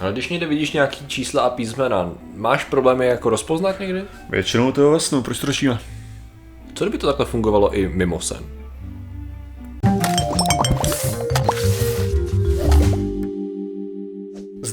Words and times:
Ale 0.00 0.12
když 0.12 0.28
někde 0.28 0.46
vidíš 0.46 0.72
nějaký 0.72 1.06
čísla 1.06 1.42
a 1.42 1.50
písmena, 1.50 2.10
máš 2.34 2.64
problémy 2.64 3.06
jako 3.06 3.30
rozpoznat 3.30 3.80
někdy? 3.80 4.04
Většinou 4.30 4.72
to 4.72 4.82
je 4.82 4.90
ve 4.90 5.00
snu, 5.00 5.22
proč 5.22 5.38
to 5.38 5.46
řešíme? 5.46 5.78
Co 6.74 6.84
kdyby 6.84 6.98
to 6.98 7.06
takhle 7.06 7.26
fungovalo 7.26 7.74
i 7.74 7.88
mimo 7.88 8.20
sen? 8.20 8.63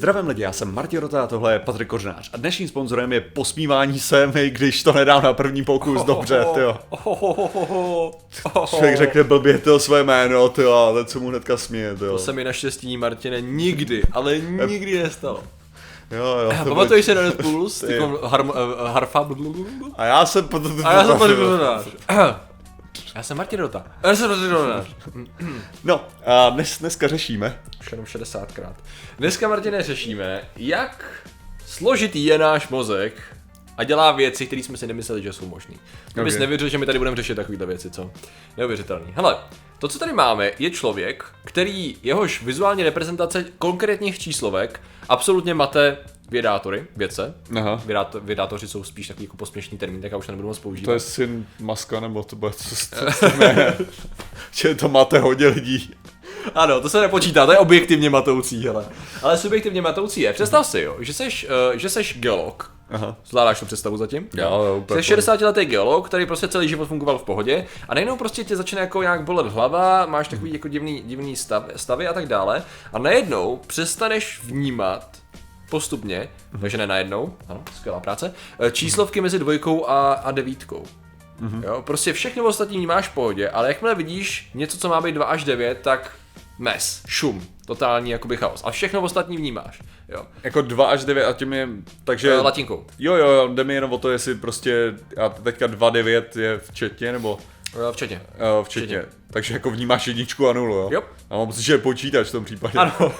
Zdravím 0.01 0.27
lidi, 0.27 0.41
já 0.41 0.51
jsem 0.51 0.73
Martin 0.73 0.99
Rota 0.99 1.23
a 1.23 1.27
tohle 1.27 1.53
je 1.53 1.59
Patrik 1.59 1.87
Kořnář. 1.87 2.29
A 2.33 2.37
dnešním 2.37 2.67
sponzorem 2.67 3.13
je 3.13 3.21
posmívání 3.21 3.99
se 3.99 4.27
mi, 4.27 4.49
když 4.49 4.83
to 4.83 4.93
nedám 4.93 5.23
na 5.23 5.33
první 5.33 5.63
pokus 5.63 6.03
dobře, 6.03 6.45
jo. 6.61 6.77
Člověk 8.69 8.97
řekne 8.97 9.23
blbě 9.23 9.57
to 9.57 9.79
své 9.79 10.03
jméno, 10.03 10.49
ty 10.49 10.65
ale 10.65 11.05
co 11.05 11.19
mu 11.19 11.29
hnedka 11.29 11.57
směje, 11.57 11.95
jo. 12.01 12.11
To 12.11 12.19
se 12.19 12.33
mi 12.33 12.43
naštěstí, 12.43 12.97
Martine, 12.97 13.41
nikdy, 13.41 14.01
ale 14.11 14.39
nikdy 14.67 15.03
nestalo. 15.03 15.43
Jo, 16.11 16.37
jo. 16.43 16.51
to 16.63 16.69
Pamatuješ 16.69 17.05
se 17.05 17.15
na 17.15 17.21
Red? 17.21 17.37
Ty 17.87 17.99
harm, 18.23 18.51
eh, 18.51 18.89
harfa? 18.91 19.29
A 19.95 20.05
já 20.05 20.25
jsem... 20.25 20.49
A 20.83 20.93
já 20.93 21.03
jsem. 21.03 21.29
Já 23.15 23.23
jsem 23.23 23.37
Martin 23.37 23.59
Rota. 23.59 23.85
Já 24.03 24.15
jsem 24.15 24.29
Patrik 24.29 24.51
Kořenář. 24.51 24.87
No, 25.83 26.07
a 26.25 26.49
dnes, 26.49 26.79
dneska 26.79 27.07
řešíme. 27.07 27.59
Už 27.79 27.91
jenom 27.91 28.05
60krát. 28.05 28.73
Dneska, 29.17 29.47
Martine, 29.47 29.83
řešíme, 29.83 30.41
jak 30.57 31.05
složitý 31.65 32.25
je 32.25 32.37
náš 32.37 32.67
mozek 32.67 33.13
a 33.77 33.83
dělá 33.83 34.11
věci, 34.11 34.47
které 34.47 34.63
jsme 34.63 34.77
si 34.77 34.87
nemysleli, 34.87 35.23
že 35.23 35.33
jsou 35.33 35.45
možné. 35.45 35.75
Okay. 36.11 36.23
bys 36.23 36.37
nevěřil, 36.37 36.69
že 36.69 36.77
my 36.77 36.85
tady 36.85 36.97
budeme 36.97 37.15
řešit 37.15 37.35
takovéhle 37.35 37.65
věci, 37.65 37.89
co? 37.89 38.11
Neuvěřitelný. 38.57 39.13
Hele, 39.15 39.37
to, 39.79 39.87
co 39.87 39.99
tady 39.99 40.13
máme, 40.13 40.51
je 40.59 40.69
člověk, 40.69 41.25
který 41.45 41.95
jehož 42.03 42.43
vizuální 42.43 42.83
reprezentace 42.83 43.45
konkrétních 43.59 44.19
číslovek 44.19 44.81
absolutně 45.09 45.53
mate 45.53 45.97
vědátory, 46.31 46.85
vědce. 46.95 47.33
Aha. 47.57 47.81
Vědáto, 47.85 48.19
vědátoři 48.19 48.67
jsou 48.67 48.83
spíš 48.83 49.07
takový 49.07 49.25
jako 49.25 49.37
posměšný 49.37 49.77
termín, 49.77 50.01
tak 50.01 50.11
já 50.11 50.17
už 50.17 50.25
to 50.25 50.31
nebudu 50.31 50.47
moc 50.47 50.59
používat. 50.59 50.85
To 50.85 50.93
je 50.93 50.99
syn 50.99 51.45
Maska, 51.59 51.99
nebo 51.99 52.23
to 52.23 52.35
bude 52.35 52.51
co, 52.51 52.75
co, 52.75 53.11
co 53.19 53.37
ne, 53.37 53.77
že 54.51 54.75
to 54.75 54.89
máte 54.89 55.19
hodně 55.19 55.47
lidí. 55.47 55.93
Ano, 56.55 56.81
to 56.81 56.89
se 56.89 57.01
nepočítá, 57.01 57.45
to 57.45 57.51
je 57.51 57.57
objektivně 57.57 58.09
matoucí, 58.09 58.65
hele. 58.65 58.85
Ale 59.21 59.37
subjektivně 59.37 59.81
matoucí 59.81 60.21
je. 60.21 60.33
Představ 60.33 60.65
si, 60.65 60.81
jo, 60.81 60.97
že 60.99 61.13
seš, 61.13 61.47
uh, 61.71 61.77
že 61.77 61.89
seš 61.89 62.19
geolog. 62.19 62.71
Aha. 62.91 63.15
Zvládáš 63.25 63.59
tu 63.59 63.65
představu 63.65 63.97
zatím? 63.97 64.27
Jo, 64.33 64.63
jo, 64.63 64.77
úplně 64.77 65.03
Jsi 65.03 65.07
60 65.07 65.41
letý 65.41 65.65
geolog, 65.65 66.07
který 66.07 66.25
prostě 66.25 66.47
celý 66.47 66.67
život 66.67 66.85
fungoval 66.85 67.17
v 67.17 67.23
pohodě 67.23 67.65
a 67.89 67.93
najednou 67.93 68.17
prostě 68.17 68.43
tě 68.43 68.55
začne 68.55 68.81
jako 68.81 69.01
nějak 69.01 69.23
bolet 69.23 69.47
hlava, 69.47 70.05
máš 70.05 70.27
takový 70.27 70.53
jako 70.53 70.67
divný, 70.67 71.01
divný 71.01 71.35
stav, 71.35 71.63
stavy 71.75 72.07
a 72.07 72.13
tak 72.13 72.25
dále 72.25 72.63
a 72.93 72.99
najednou 72.99 73.59
přestaneš 73.67 74.41
vnímat 74.43 75.17
postupně, 75.69 76.29
takže 76.61 76.77
ne 76.77 76.87
najednou, 76.87 77.33
ano, 77.49 77.63
skvělá 77.75 77.99
práce, 77.99 78.33
eh, 78.59 78.71
číslovky 78.71 79.21
mezi 79.21 79.39
dvojkou 79.39 79.89
a, 79.89 80.13
a 80.13 80.31
devítkou. 80.31 80.83
Jo, 81.63 81.81
prostě 81.85 82.13
všechno 82.13 82.43
ostatní 82.43 82.77
vnímáš 82.77 83.07
v 83.07 83.13
pohodě, 83.13 83.49
ale 83.49 83.67
jakmile 83.67 83.95
vidíš 83.95 84.49
něco, 84.53 84.77
co 84.77 84.89
má 84.89 85.01
být 85.01 85.11
2 85.11 85.25
až 85.25 85.43
9, 85.43 85.77
tak 85.81 86.11
mes, 86.59 87.01
šum, 87.07 87.47
totální 87.65 88.11
jakoby 88.11 88.37
chaos. 88.37 88.61
A 88.65 88.71
všechno 88.71 89.01
ostatní 89.01 89.37
vnímáš, 89.37 89.79
jo. 90.09 90.25
Jako 90.43 90.61
2 90.61 90.85
až 90.87 91.05
9 91.05 91.25
a 91.25 91.33
tím 91.33 91.53
je, 91.53 91.67
takže... 92.03 92.33
Eh, 92.33 92.37
Latinkou. 92.41 92.85
Jo, 92.99 93.15
jo, 93.15 93.27
jo, 93.27 93.47
jde 93.47 93.63
mi 93.63 93.73
jenom 93.73 93.93
o 93.93 93.97
to, 93.97 94.11
jestli 94.11 94.35
prostě, 94.35 94.93
já 95.17 95.29
teďka 95.29 95.67
2,9 95.67 96.39
je 96.39 96.57
včetně, 96.59 97.11
nebo 97.11 97.39
Eh, 97.89 97.91
Včetně. 97.93 98.21
uh, 98.59 98.65
včetně. 98.65 98.87
Včetně. 98.99 99.17
Takže 99.31 99.53
jako 99.53 99.71
vnímáš 99.71 100.07
jedničku 100.07 100.49
a 100.49 100.53
nulu, 100.53 100.75
jo? 100.75 100.89
Jo. 100.91 101.03
A 101.29 101.37
mám 101.37 101.47
pocit, 101.47 101.61
že 101.61 101.73
je 101.73 101.77
počítač 101.77 102.27
v 102.27 102.31
tom 102.31 102.45
případě. 102.45 102.79
Ano. 102.79 102.93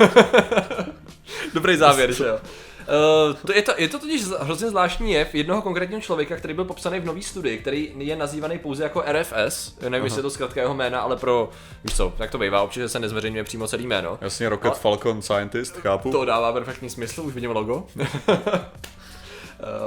Dobrý 1.54 1.78
závěr, 1.78 2.14
že 2.14 2.24
jo. 2.24 2.40
Uh, 2.82 3.36
to 3.46 3.54
je, 3.54 3.62
to, 3.62 3.74
je 3.78 3.90
to 3.90 4.00
totiž 4.00 4.24
hrozně 4.40 4.70
zvláštní 4.70 5.12
jev 5.12 5.36
jednoho 5.36 5.62
konkrétního 5.62 6.02
člověka, 6.02 6.36
který 6.36 6.54
byl 6.54 6.66
popsaný 6.66 7.00
v 7.00 7.06
nový 7.06 7.24
studii, 7.24 7.58
který 7.58 7.92
je 7.98 8.16
nazývaný 8.16 8.60
pouze 8.60 8.84
jako 8.84 9.04
RFS, 9.12 9.80
nevím, 9.90 10.04
jestli 10.04 10.20
je 10.20 10.24
to 10.24 10.30
zkrátka 10.30 10.62
jeho 10.62 10.74
jména, 10.74 11.02
ale 11.02 11.16
pro, 11.16 11.50
víš 11.84 11.96
co, 11.96 12.14
jak 12.20 12.32
to 12.32 12.38
bývá, 12.38 12.62
občas 12.62 12.92
se 12.92 13.00
nezveřejňuje 13.00 13.44
přímo 13.44 13.68
celý 13.68 13.88
jméno. 13.88 14.18
Jasně, 14.22 14.50
Rocket 14.50 14.78
Falcon 14.78 15.22
Scientist, 15.22 15.78
chápu. 15.78 16.12
To 16.12 16.26
dává 16.26 16.54
perfektní 16.54 16.90
smysl, 16.90 17.22
už 17.22 17.34
vidím 17.34 17.52
logo. 17.52 17.88
Uh, 17.98 18.06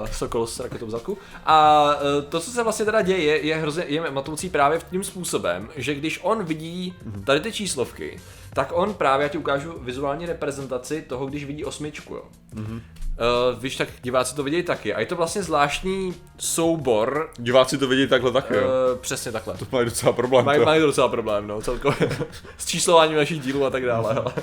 Sokol 0.12 0.46
s 0.46 0.60
raketou 0.60 0.86
v 0.86 0.90
zadku. 0.90 1.18
A 1.44 1.84
uh, 1.94 2.24
to, 2.28 2.40
co 2.40 2.50
se 2.50 2.62
vlastně 2.62 2.84
teda 2.84 3.02
děje, 3.02 3.46
je 3.46 3.56
hrozně 3.56 3.84
je 3.88 4.10
matoucí 4.10 4.50
právě 4.50 4.78
v 4.78 4.84
tím 4.84 5.04
způsobem, 5.04 5.68
že 5.76 5.94
když 5.94 6.20
on 6.22 6.44
vidí 6.44 6.94
tady 7.24 7.40
ty 7.40 7.52
číslovky, 7.52 8.20
tak 8.54 8.72
on 8.72 8.94
právě, 8.94 9.24
já 9.24 9.28
ti 9.28 9.38
ukážu 9.38 9.78
vizuální 9.80 10.26
reprezentaci 10.26 11.02
toho, 11.02 11.26
když 11.26 11.44
vidí 11.44 11.64
osmičku, 11.64 12.14
jo. 12.14 12.22
Uh, 12.56 13.58
víš, 13.58 13.76
tak 13.76 13.88
diváci 14.02 14.36
to 14.36 14.42
vidějí 14.42 14.62
taky. 14.62 14.94
A 14.94 15.00
je 15.00 15.06
to 15.06 15.16
vlastně 15.16 15.42
zvláštní 15.42 16.14
soubor, 16.38 17.30
Diváci 17.38 17.78
to 17.78 17.88
vidí 17.88 18.06
takhle 18.06 18.32
taky, 18.32 18.54
jo? 18.54 18.62
uh, 18.62 18.98
přesně 19.00 19.32
takhle. 19.32 19.56
To 19.56 19.66
mají 19.72 19.84
docela 19.84 20.12
problém. 20.12 20.44
Mají, 20.44 20.58
to. 20.58 20.64
mají 20.64 20.80
docela 20.80 21.08
problém, 21.08 21.46
no, 21.46 21.62
celkově. 21.62 22.08
S 22.58 22.66
číslováním 22.66 23.16
našich 23.16 23.40
dílů 23.40 23.64
a 23.64 23.70
tak 23.70 23.84
dále, 23.84 24.14
ale, 24.14 24.34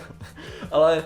ale 0.71 1.03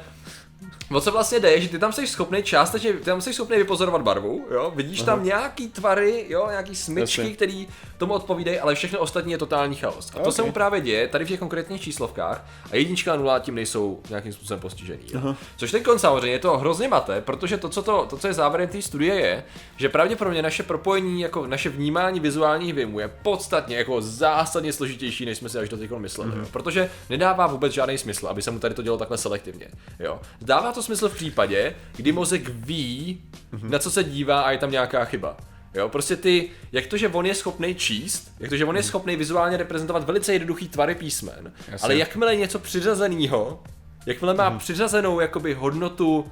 O 0.91 1.01
co 1.01 1.11
vlastně 1.11 1.39
jde, 1.39 1.61
že 1.61 1.69
ty 1.69 1.79
tam 1.79 1.93
jsi 1.93 2.07
schopný 2.07 2.43
částečně, 2.43 2.93
ty 2.93 2.99
tam 2.99 3.21
jsi 3.21 3.33
schopný 3.33 3.57
vypozorovat 3.57 4.01
barvu, 4.01 4.47
jo, 4.51 4.73
vidíš 4.75 5.01
tam 5.01 5.23
nějaký 5.23 5.67
tvary, 5.67 6.25
jo, 6.29 6.47
nějaký 6.49 6.75
smyčky, 6.75 7.21
Jasně. 7.21 7.35
který 7.35 7.67
tomu 7.97 8.13
odpovídají, 8.13 8.59
ale 8.59 8.75
všechno 8.75 8.99
ostatní 8.99 9.31
je 9.31 9.37
totální 9.37 9.75
chaos. 9.75 10.11
A 10.15 10.23
to 10.23 10.31
se 10.31 10.43
mu 10.43 10.51
právě 10.51 10.81
děje 10.81 11.07
tady 11.07 11.25
v 11.25 11.27
těch 11.27 11.39
konkrétních 11.39 11.81
číslovkách 11.81 12.45
a 12.71 12.75
jednička 12.75 13.13
a 13.13 13.15
nula 13.15 13.39
tím 13.39 13.55
nejsou 13.55 13.99
nějakým 14.09 14.33
způsobem 14.33 14.59
postižený. 14.59 15.03
Jo. 15.13 15.35
Což 15.57 15.71
teď 15.71 15.83
samozřejmě 15.97 16.31
je 16.31 16.39
to 16.39 16.57
hrozně 16.57 16.87
mate, 16.87 17.21
protože 17.21 17.57
to, 17.57 17.69
co, 17.69 17.83
to, 17.83 18.05
to, 18.09 18.17
co 18.17 18.27
je 18.27 18.33
závěrem 18.33 18.67
té 18.67 18.81
studie, 18.81 19.15
je, 19.15 19.43
že 19.77 19.89
pravděpodobně 19.89 20.41
naše 20.41 20.63
propojení, 20.63 21.21
jako 21.21 21.47
naše 21.47 21.69
vnímání 21.69 22.19
vizuálních 22.19 22.73
věmů 22.73 22.99
je 22.99 23.07
podstatně 23.07 23.77
jako 23.77 24.01
zásadně 24.01 24.73
složitější, 24.73 25.25
než 25.25 25.37
jsme 25.37 25.49
si 25.49 25.57
až 25.57 25.69
do 25.69 25.99
mysleli. 25.99 26.31
Mhm. 26.31 26.39
Jo. 26.39 26.47
Protože 26.51 26.89
nedává 27.09 27.47
vůbec 27.47 27.73
žádný 27.73 27.97
smysl, 27.97 28.27
aby 28.27 28.41
se 28.41 28.51
mu 28.51 28.59
tady 28.59 28.73
to 28.73 28.81
dělo 28.81 28.97
takhle 28.97 29.17
selektivně. 29.17 29.67
Jo. 29.99 30.19
Dává 30.41 30.74
to 30.75 30.83
smysl 30.83 31.09
v 31.09 31.15
případě, 31.15 31.75
kdy 31.95 32.11
mozek 32.11 32.49
ví, 32.49 33.21
Mhm. 33.51 33.71
na 33.71 33.79
co 33.79 33.91
se 33.91 34.03
dívá 34.03 34.41
a 34.41 34.51
je 34.51 34.57
tam 34.57 34.71
nějaká 34.71 35.05
chyba. 35.05 35.37
Jo, 35.73 35.89
prostě 35.89 36.15
ty, 36.15 36.49
jak 36.71 36.87
to, 36.87 36.97
že 36.97 37.07
on 37.09 37.25
je 37.25 37.35
schopný 37.35 37.75
číst, 37.75 38.31
jak 38.39 38.49
to, 38.49 38.57
že 38.57 38.65
on 38.65 38.75
je 38.77 38.83
schopný 38.83 39.15
vizuálně 39.15 39.57
reprezentovat 39.57 40.03
velice 40.03 40.33
jednoduchý 40.33 40.67
tvary 40.67 40.95
písmen, 40.95 41.35
Mhm. 41.41 41.51
Jasně. 41.71 41.85
ale 41.85 41.95
jakmile 41.95 42.35
něco 42.35 42.59
přiřazeného, 42.59 43.63
jakmile 44.05 44.33
má 44.33 44.49
Mhm. 44.49 44.59
přiřazenou 44.59 45.19
jakoby 45.19 45.53
hodnotu 45.53 46.31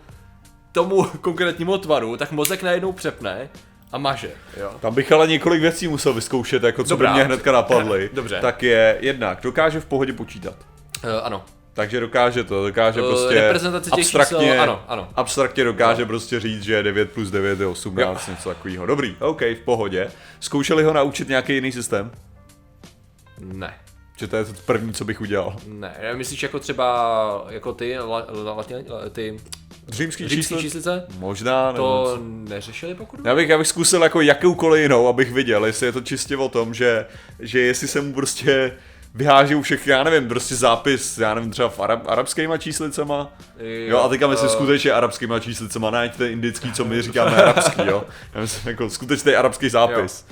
tomu 0.72 1.04
konkrétnímu 1.04 1.78
tvaru, 1.78 2.18
tak 2.18 2.32
mozek 2.32 2.64
najednou 2.64 2.92
přepne 2.92 3.50
a 3.92 3.98
maže, 3.98 4.32
jo. 4.60 4.72
Tam 4.80 4.96
bych 4.96 5.12
ale 5.12 5.28
několik 5.28 5.62
věcí 5.62 5.88
musel 5.88 6.14
vyzkoušet, 6.14 6.64
jako 6.64 6.84
co 6.84 6.90
Dobrá. 6.90 7.10
by 7.10 7.14
mě 7.16 7.24
hnedka 7.24 7.52
napadly. 7.52 8.10
Dobře. 8.14 8.40
Tak 8.42 8.64
je 8.64 8.98
jednak, 9.00 9.42
dokáže 9.44 9.80
v 9.80 9.86
pohodě 9.86 10.14
počítat. 10.14 10.56
Uh, 11.04 11.10
ano. 11.24 11.46
Takže 11.74 12.00
dokáže 12.00 12.44
to, 12.44 12.66
dokáže 12.68 13.00
Eh, 13.00 13.04
prostě 13.04 13.40
abstraktně, 13.92 14.38
čísel, 14.38 14.62
ano, 14.62 14.84
ano. 14.88 15.10
abstraktně 15.16 15.64
dokáže 15.64 16.06
prostě 16.06 16.40
říct, 16.40 16.64
že 16.64 16.84
9 16.84 17.12
plus 17.12 17.32
9 17.32 17.60
je 17.60 17.66
18, 17.68 18.28
něco 18.28 18.50
takového. 18.50 18.86
Dobrý, 18.86 19.16
OK, 19.20 19.42
v 19.42 19.60
pohodě. 19.66 20.12
Zkoušeli 20.40 20.84
ho 20.84 20.94
naučit 20.94 21.28
nějaký 21.30 21.54
jiný 21.54 21.72
systém? 21.72 22.12
Ne. 23.40 23.74
Že 24.18 24.28
to 24.28 24.36
je 24.36 24.46
to 24.46 24.54
první, 24.66 24.94
co 24.94 25.06
bych 25.06 25.22
udělal. 25.22 25.56
Ne, 25.68 25.96
myslíš 26.14 26.44
jako 26.44 26.60
třeba 26.60 27.46
jako 27.50 27.74
ty, 27.74 28.00
la, 28.00 28.26
la, 28.44 28.54
la, 28.54 28.64
ty 29.10 29.40
Římský, 29.90 30.28
římský 30.28 30.36
číslo? 30.38 30.62
číslice? 30.62 31.06
Možná, 31.18 31.72
nebo 31.72 31.78
To 31.78 32.20
neřešili 32.24 32.96
pokud? 32.96 33.20
Já 33.26 33.36
bych, 33.36 33.50
já 33.50 33.58
bych 33.58 33.68
zkusil 33.68 34.04
jako 34.04 34.22
jakoukoliv 34.22 34.82
jinou, 34.82 35.08
abych 35.08 35.32
viděl, 35.32 35.66
jestli 35.66 35.86
je 35.86 35.92
to 35.92 36.02
čistě 36.02 36.38
o 36.38 36.50
tom, 36.50 36.74
že, 36.74 37.06
že 37.40 37.60
jestli 37.60 37.88
se 37.88 38.02
mu 38.02 38.14
prostě 38.14 38.78
vyhážou 39.14 39.62
všechny, 39.62 39.92
já 39.92 40.04
nevím, 40.04 40.28
prostě 40.30 40.56
zápis, 40.56 41.18
já 41.18 41.34
nevím, 41.34 41.52
třeba 41.52 41.70
v 41.70 41.80
arab, 41.80 42.08
arabskýma 42.10 42.58
číslicema. 42.58 43.32
Jo, 43.88 44.00
a 44.00 44.10
teďka 44.10 44.28
myslím 44.28 44.50
eh, 44.50 44.52
skutečně 44.54 44.92
arabskýma 44.92 45.40
číslicema, 45.40 45.92
ne 45.92 46.10
ten 46.10 46.32
indický, 46.32 46.72
co 46.74 46.86
my 46.86 47.02
říkáme 47.02 47.36
arabský, 47.44 47.82
jo. 47.86 48.04
Já 48.34 48.42
myslím 48.42 48.70
jako 48.70 48.90
skutečný 48.90 49.36
arabský 49.36 49.70
zápis. 49.70 50.26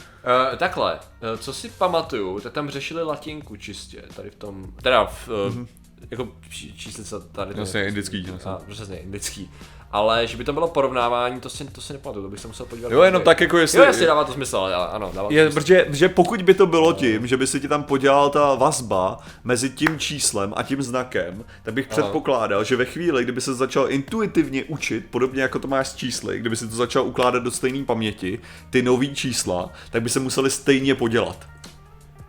Uh, 0.51 0.57
takhle, 0.57 0.93
uh, 1.33 1.39
co 1.39 1.53
si 1.53 1.69
pamatuju, 1.69 2.39
tak 2.39 2.53
tam 2.53 2.69
řešili 2.69 3.03
latinku 3.03 3.55
čistě, 3.55 4.03
tady 4.15 4.29
v 4.29 4.35
tom, 4.35 4.67
teda 4.81 5.05
v, 5.05 5.27
uh, 5.27 5.65
jako 6.11 6.27
čí- 6.49 6.73
číslice 6.77 7.15
tady. 7.31 7.53
to 7.53 7.59
Jasně, 7.59 7.79
je- 7.79 7.87
indický, 7.87 8.27
jasně. 8.33 8.51
A, 8.51 8.59
přesně, 8.69 8.97
indický. 8.97 9.51
Ale 9.93 10.27
že 10.27 10.37
by 10.37 10.43
to 10.43 10.53
bylo 10.53 10.67
porovnávání, 10.67 11.39
to 11.39 11.49
si, 11.49 11.65
to 11.65 11.81
si 11.81 11.93
nepamatuju, 11.93 12.25
to 12.25 12.29
bych 12.29 12.39
se 12.39 12.47
musel 12.47 12.65
podívat. 12.65 12.91
Jo, 12.91 13.01
jenom 13.01 13.21
tak 13.21 13.41
jako 13.41 13.57
jestli... 13.57 13.79
Jo, 13.79 13.83
jasně, 13.85 14.05
dává 14.07 14.23
to 14.23 14.33
smysl, 14.33 14.57
ale 14.57 14.87
ano, 14.87 15.11
dává 15.15 15.27
to 15.27 15.33
Je, 15.33 15.43
smysl. 15.45 15.59
protože, 15.59 15.85
protože 15.89 16.09
pokud 16.09 16.41
by 16.41 16.53
to 16.53 16.67
bylo 16.67 16.93
tím, 16.93 17.27
že 17.27 17.37
by 17.37 17.47
se 17.47 17.59
ti 17.59 17.67
tam 17.67 17.83
podělala 17.83 18.29
ta 18.29 18.55
vazba 18.55 19.19
mezi 19.43 19.69
tím 19.69 19.99
číslem 19.99 20.53
a 20.55 20.63
tím 20.63 20.81
znakem, 20.81 21.45
tak 21.63 21.73
bych 21.73 21.87
předpokládal, 21.87 22.63
že 22.63 22.75
ve 22.75 22.85
chvíli, 22.85 23.23
kdyby 23.23 23.41
se 23.41 23.53
začal 23.53 23.91
intuitivně 23.91 24.63
učit, 24.63 25.05
podobně 25.09 25.41
jako 25.41 25.59
to 25.59 25.67
máš 25.67 25.87
s 25.87 25.95
čísly, 25.95 26.39
kdyby 26.39 26.55
si 26.55 26.67
to 26.67 26.75
začal 26.75 27.03
ukládat 27.03 27.43
do 27.43 27.51
stejné 27.51 27.85
paměti, 27.85 28.39
ty 28.69 28.81
nový 28.81 29.15
čísla, 29.15 29.69
tak 29.91 30.01
by 30.03 30.09
se 30.09 30.19
museli 30.19 30.49
stejně 30.49 30.95
podělat. 30.95 31.50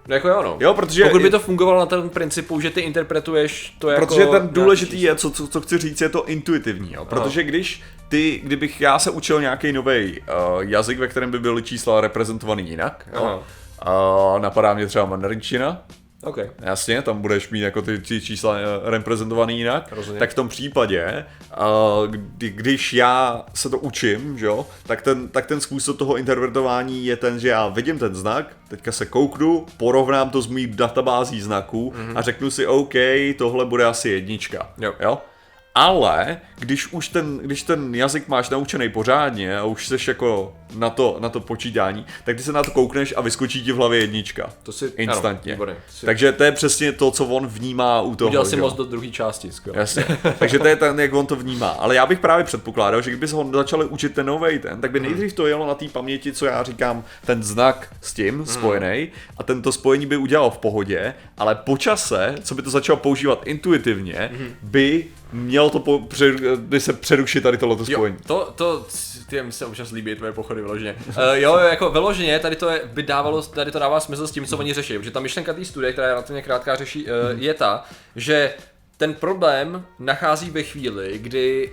No 0.08 0.14
jako 0.14 0.28
jo, 0.28 0.43
no. 0.43 0.56
Jo, 0.60 0.75
protože- 0.75 1.02
Pokud 1.04 1.22
by 1.22 1.31
to 1.31 1.38
fungovalo 1.38 1.78
na 1.81 1.87
tom 1.87 2.08
principu, 2.10 2.60
že 2.60 2.70
ty 2.70 2.81
interpretuješ 2.81 3.76
to 3.78 3.90
jako... 3.90 4.06
Protože 4.06 4.26
ten 4.26 4.49
důležitý 4.52 5.02
je, 5.02 5.14
co, 5.14 5.31
co, 5.31 5.49
co 5.49 5.60
chci 5.60 5.78
říct, 5.78 6.00
je 6.00 6.08
to 6.08 6.25
intuitivní, 6.28 6.93
jo. 6.93 7.04
Protože 7.04 7.43
když 7.43 7.82
ty, 8.08 8.40
kdybych 8.44 8.81
já 8.81 8.99
se 8.99 9.10
učil 9.10 9.40
nějaký 9.40 9.72
nový 9.72 10.20
uh, 10.20 10.62
jazyk, 10.62 10.99
ve 10.99 11.08
kterém 11.08 11.31
by 11.31 11.38
byly 11.38 11.62
čísla 11.62 12.00
reprezentovaný 12.00 12.69
jinak, 12.70 13.08
jo. 13.14 13.43
Uh, 14.34 14.43
napadá 14.43 14.75
mě 14.75 14.87
třeba 14.87 15.04
mandarinčina, 15.04 15.82
OK. 16.23 16.39
Jasně, 16.61 17.03
tam 17.03 17.23
budeš 17.23 17.51
mít 17.51 17.61
jako 17.61 17.83
ty, 17.83 17.99
ty 17.99 18.21
čísla 18.21 18.57
eh, 18.59 18.91
reprezentovaný 18.91 19.59
jinak, 19.59 19.93
Rozumím. 19.93 20.19
tak 20.19 20.31
v 20.31 20.35
tom 20.35 20.49
případě, 20.49 21.25
uh, 21.59 22.07
kdy, 22.11 22.51
když 22.51 22.93
já 22.93 23.45
se 23.55 23.71
to 23.71 23.79
učím, 23.79 24.39
že 24.39 24.47
jo, 24.47 24.67
tak 24.87 25.03
ten, 25.03 25.29
tak 25.29 25.47
ten 25.47 25.61
způsob 25.61 25.99
toho 25.99 26.17
interpretování 26.17 27.07
je 27.07 27.17
ten, 27.17 27.41
že 27.41 27.49
já 27.49 27.69
vidím 27.69 27.99
ten 27.99 28.15
znak, 28.15 28.57
teďka 28.69 28.93
se 28.93 29.07
kouknu, 29.07 29.67
porovnám 29.77 30.31
to 30.31 30.43
s 30.43 30.47
mojí 30.47 30.67
databází 30.67 31.41
znaků 31.41 31.93
mm-hmm. 31.97 32.19
a 32.19 32.23
řeknu 32.23 32.51
si, 32.51 32.67
OK, 32.67 32.95
tohle 33.39 33.65
bude 33.65 33.85
asi 33.85 34.09
jednička. 34.09 34.71
Jo. 34.79 34.95
jo? 35.01 35.19
Ale 35.75 36.37
když 36.59 36.93
už 36.93 37.09
ten, 37.09 37.39
když 37.39 37.63
ten 37.63 37.95
jazyk 37.95 38.29
máš 38.29 38.49
naučený 38.51 38.89
pořádně 38.89 39.59
a 39.59 39.65
už 39.65 39.87
seš 39.89 40.09
jako 40.09 40.57
na 40.75 40.91
to, 40.91 41.17
na 41.21 41.29
to 41.29 41.41
počítání, 41.41 42.07
tak 42.25 42.37
ty 42.37 42.43
se 42.43 42.53
na 42.53 42.63
to 42.63 42.71
koukneš 42.71 43.15
a 43.17 43.21
vyskočí 43.21 43.65
ti 43.65 43.73
v 43.73 43.77
hlavě 43.77 43.99
jednička. 44.01 44.51
To 44.63 44.73
si- 44.73 44.93
instantně. 44.97 45.53
ano, 45.53 45.57
výborně. 45.57 45.75
Si- 45.91 46.07
Takže 46.07 46.33
to 46.33 46.45
je 46.45 46.53
přesně 46.53 46.93
to, 46.93 47.11
co 47.11 47.25
on 47.27 47.47
vnímá 47.47 48.01
u 48.03 48.15
toho. 48.17 48.29
Udělal 48.29 48.45
si 48.47 48.57
moc 48.57 48.75
do 48.75 48.85
druhé 48.85 49.09
části, 49.09 49.53
skvěle. 49.53 49.79
Jasně. 49.79 50.05
Takže 50.39 50.59
to 50.59 50.67
je 50.69 50.77
ten, 50.77 51.01
jak 51.01 51.13
on 51.15 51.27
to 51.27 51.37
vnímá. 51.37 51.69
Ale 51.69 51.95
já 51.95 52.07
bych 52.07 52.19
právě 52.19 52.45
předpokládal, 52.45 53.03
že 53.03 53.11
kdyby 53.11 53.29
se 53.29 53.37
ho 53.37 53.51
začali 53.55 53.85
učit 53.85 54.15
ten 54.15 54.27
nový 54.27 54.59
ten, 54.59 54.81
tak 54.81 54.91
by 54.91 54.99
Hmm. 54.99 55.09
nejdřív 55.09 55.33
to 55.33 55.47
jelo 55.47 55.67
na 55.67 55.75
té 55.75 55.89
paměti, 55.89 56.33
co 56.33 56.47
já 56.47 56.63
říkám, 56.63 57.05
ten 57.27 57.43
znak 57.43 57.89
s 58.01 58.15
tím 58.15 58.35
Hmm. 58.35 58.47
spojený 58.47 59.09
a 59.39 59.43
tento 59.43 59.73
spojení 59.73 60.07
by 60.07 60.17
udělal 60.17 60.51
v 60.51 60.59
pohodě, 60.59 61.15
ale 61.39 61.55
po 61.55 61.77
čase, 61.77 62.35
co 62.43 62.55
by 62.55 62.63
to 62.63 62.71
začalo 62.71 62.97
používat 62.97 63.43
intuitivně, 63.47 64.31
Hmm. 64.37 64.49
by 64.63 65.05
měl 65.32 65.70
to 65.70 65.79
po, 65.79 65.99
pře, 65.99 66.32
by 66.56 66.81
se 66.81 66.93
přerušit 66.93 67.40
tady 67.40 67.58
tohleto 67.58 67.84
Jo, 67.88 67.96
spojení. 67.99 68.17
to, 68.26 68.52
to, 68.56 68.87
ty 69.29 69.43
mi 69.43 69.52
se 69.52 69.67
občas 69.67 69.90
líbí 69.90 70.14
tvoje 70.14 70.32
pochody 70.32 70.62
vyloženě. 70.62 70.96
Uh, 71.08 71.14
jo, 71.32 71.58
jo, 71.58 71.69
jako 71.69 71.90
vyloženě, 71.90 72.38
tady 72.38 72.56
to 72.56 72.70
je, 72.70 72.82
by 72.93 73.02
dávalo, 73.02 73.43
tady 73.43 73.70
to 73.70 73.79
dává 73.79 74.00
smysl 74.00 74.26
s 74.26 74.31
tím, 74.31 74.46
co 74.46 74.58
oni 74.58 74.75
řeší, 74.75 74.99
protože 74.99 75.11
ta 75.11 75.20
myšlenka 75.20 75.52
té 75.55 75.64
studie, 75.64 75.93
která 75.93 76.06
je 76.06 76.12
relativně 76.12 76.43
krátká, 76.43 76.76
řeší, 76.76 77.05
uh, 77.05 77.11
je 77.34 77.55
ta, 77.55 77.84
že 78.17 78.55
ten 78.96 79.14
problém 79.14 79.84
nachází 79.99 80.50
ve 80.50 80.62
chvíli, 80.62 81.19
kdy 81.19 81.73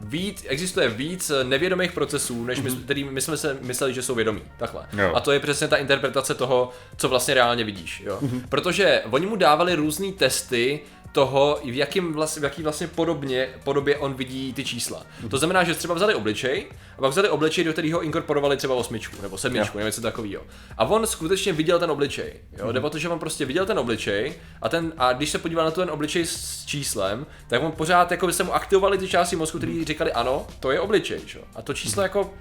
víc, 0.00 0.44
existuje 0.48 0.88
víc 0.88 1.32
nevědomých 1.42 1.92
procesů, 1.92 2.44
než 2.44 2.60
my, 2.60 2.70
který 2.70 3.04
my 3.04 3.20
jsme 3.20 3.36
se 3.36 3.56
mysleli, 3.60 3.94
že 3.94 4.02
jsou 4.02 4.14
vědomí. 4.14 4.42
Takhle. 4.58 4.86
Jo. 4.98 5.12
A 5.14 5.20
to 5.20 5.32
je 5.32 5.40
přesně 5.40 5.68
ta 5.68 5.76
interpretace 5.76 6.34
toho, 6.34 6.70
co 6.96 7.08
vlastně 7.08 7.34
reálně 7.34 7.64
vidíš. 7.64 8.02
Jo? 8.06 8.18
Protože 8.48 9.02
oni 9.10 9.26
mu 9.26 9.36
dávali 9.36 9.74
různé 9.74 10.12
testy 10.12 10.80
toho, 11.12 11.60
v, 11.64 11.76
jakým 11.76 12.12
vlastně, 12.12 12.40
v 12.40 12.44
jaký 12.44 12.62
vlastně 12.62 12.86
podobně, 12.86 13.48
podobě 13.64 13.96
on 13.96 14.14
vidí 14.14 14.52
ty 14.52 14.64
čísla. 14.64 15.06
To 15.30 15.38
znamená, 15.38 15.64
že 15.64 15.74
třeba 15.74 15.94
vzali 15.94 16.14
obličej 16.14 16.66
a 16.98 17.00
pak 17.00 17.10
vzali 17.10 17.28
obličej, 17.28 17.64
do 17.64 17.72
kterého 17.72 18.02
inkorporovali 18.02 18.56
třeba 18.56 18.74
osmičku 18.74 19.22
nebo 19.22 19.38
sedmičku, 19.38 19.78
nebo 19.78 19.86
něco 19.86 20.00
takového. 20.00 20.42
A 20.78 20.84
on 20.84 21.06
skutečně 21.06 21.52
viděl 21.52 21.78
ten 21.78 21.90
obličej. 21.90 22.32
Jo? 22.58 22.72
Jde 22.72 22.80
o 22.80 22.90
to, 22.90 22.98
že 22.98 23.08
on 23.08 23.18
prostě 23.18 23.44
viděl 23.44 23.66
ten 23.66 23.78
obličej 23.78 24.34
a, 24.62 24.68
ten, 24.68 24.92
a 24.98 25.12
když 25.12 25.30
se 25.30 25.38
podíval 25.38 25.64
na 25.64 25.70
ten 25.70 25.90
obličej 25.90 26.26
s 26.26 26.64
číslem, 26.66 27.26
tak 27.48 27.62
on 27.62 27.72
pořád 27.72 28.10
jako 28.10 28.26
by 28.26 28.32
se 28.32 28.44
mu 28.44 28.54
aktivovaly 28.54 28.98
ty 28.98 29.08
části 29.08 29.36
mozku, 29.36 29.58
které 29.58 29.84
říkali 29.84 30.12
ano, 30.12 30.46
to 30.60 30.70
je 30.70 30.80
obličej. 30.80 31.20
Jo. 31.34 31.42
A 31.54 31.62
to 31.62 31.74
číslo 31.74 32.02
jako 32.02 32.34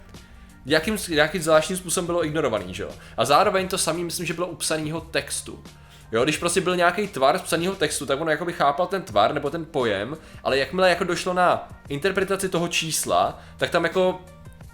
jakým, 0.65 0.97
jakým 1.09 1.41
zvláštním 1.41 1.77
způsobem 1.77 2.06
bylo 2.06 2.25
ignorovaný, 2.25 2.73
že 2.73 2.83
jo? 2.83 2.89
A 3.18 3.25
zároveň 3.25 3.68
to 3.68 3.77
samý 3.77 4.03
myslím, 4.03 4.25
že 4.25 4.33
bylo 4.33 4.47
u 4.47 4.56
psaného 4.56 5.01
textu. 5.01 5.63
Jo, 6.11 6.23
když 6.23 6.37
prostě 6.37 6.61
byl 6.61 6.75
nějaký 6.75 7.07
tvar 7.07 7.39
z 7.39 7.41
psaného 7.41 7.75
textu, 7.75 8.05
tak 8.05 8.21
on 8.21 8.29
jakoby 8.29 8.53
chápal 8.53 8.87
ten 8.87 9.01
tvar 9.01 9.33
nebo 9.33 9.49
ten 9.49 9.65
pojem, 9.65 10.17
ale 10.43 10.57
jakmile 10.57 10.89
jako 10.89 11.03
došlo 11.03 11.33
na 11.33 11.69
interpretaci 11.89 12.49
toho 12.49 12.67
čísla, 12.67 13.39
tak 13.57 13.69
tam 13.69 13.83
jako 13.83 14.21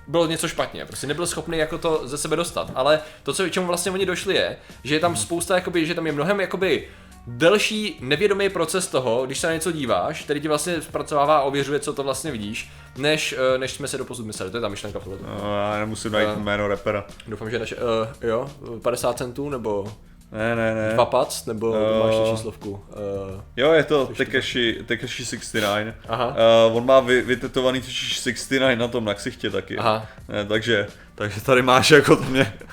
bylo 0.07 0.27
něco 0.27 0.47
špatně, 0.47 0.85
prostě 0.85 1.07
nebyl 1.07 1.27
schopný 1.27 1.57
jako 1.57 1.77
to 1.77 2.01
ze 2.07 2.17
sebe 2.17 2.35
dostat, 2.35 2.71
ale 2.75 2.99
to, 3.23 3.33
co, 3.33 3.49
čemu 3.49 3.67
vlastně 3.67 3.91
oni 3.91 4.05
došli 4.05 4.35
je, 4.35 4.57
že 4.83 4.95
je 4.95 4.99
tam 4.99 5.15
spousta, 5.15 5.55
jakoby, 5.55 5.85
že 5.85 5.95
tam 5.95 6.05
je 6.07 6.11
mnohem 6.11 6.39
jakoby 6.39 6.87
delší 7.27 7.97
nevědomý 8.01 8.49
proces 8.49 8.87
toho, 8.87 9.25
když 9.25 9.39
se 9.39 9.47
na 9.47 9.53
něco 9.53 9.71
díváš, 9.71 10.23
který 10.23 10.41
ti 10.41 10.47
vlastně 10.47 10.81
zpracovává 10.81 11.37
a 11.37 11.41
ověřuje, 11.41 11.79
co 11.79 11.93
to 11.93 12.03
vlastně 12.03 12.31
vidíš, 12.31 12.69
než, 12.97 13.35
eh, 13.55 13.57
než 13.57 13.71
jsme 13.71 13.87
se 13.87 13.97
doposud 13.97 14.25
mysleli, 14.25 14.51
to 14.51 14.57
je 14.57 14.61
ta 14.61 14.67
myšlenka 14.67 14.99
v 14.99 15.03
tohleto. 15.03 15.25
No, 15.43 15.57
já 15.57 15.79
nemusím 15.79 16.11
najít 16.11 16.29
Eh. 16.35 16.39
jméno 16.39 16.67
repera. 16.67 17.05
Doufám, 17.27 17.49
že 17.49 17.59
naše, 17.59 17.75
uh, 17.75 17.81
jo, 18.21 18.49
50 18.81 19.17
centů, 19.17 19.49
nebo 19.49 19.93
Ne, 20.31 20.56
ne, 20.56 20.75
ne. 20.75 20.94
2 20.94 21.06
pac, 21.06 21.45
nebo 21.45 21.75
Eh. 21.75 22.00
máš 22.03 22.29
číslovku. 22.31 22.69
Uh, 22.71 23.41
Jo, 23.57 23.71
je 23.71 23.83
to 23.83 24.06
Takeshi, 24.18 24.83
Takeshi 24.85 25.25
69. 25.25 25.95
Aha. 26.09 26.35
Uh, 26.69 26.77
on 26.77 26.85
má 26.85 27.00
vy, 27.00 27.21
vytetovaný 27.21 27.79
totiž 27.81 27.95
69 28.13 28.75
na 28.75 28.88
tom 28.88 29.06
na 29.06 29.13
ksichtě 29.13 29.50
taky. 29.50 29.77
Aha. 29.77 30.06
Ne, 30.29 30.45
takže, 30.45 30.88
takže 31.15 31.41
tady 31.41 31.62
máš 31.62 31.91
jako 31.91 32.15
to 32.15 32.24
mě. 32.24 32.53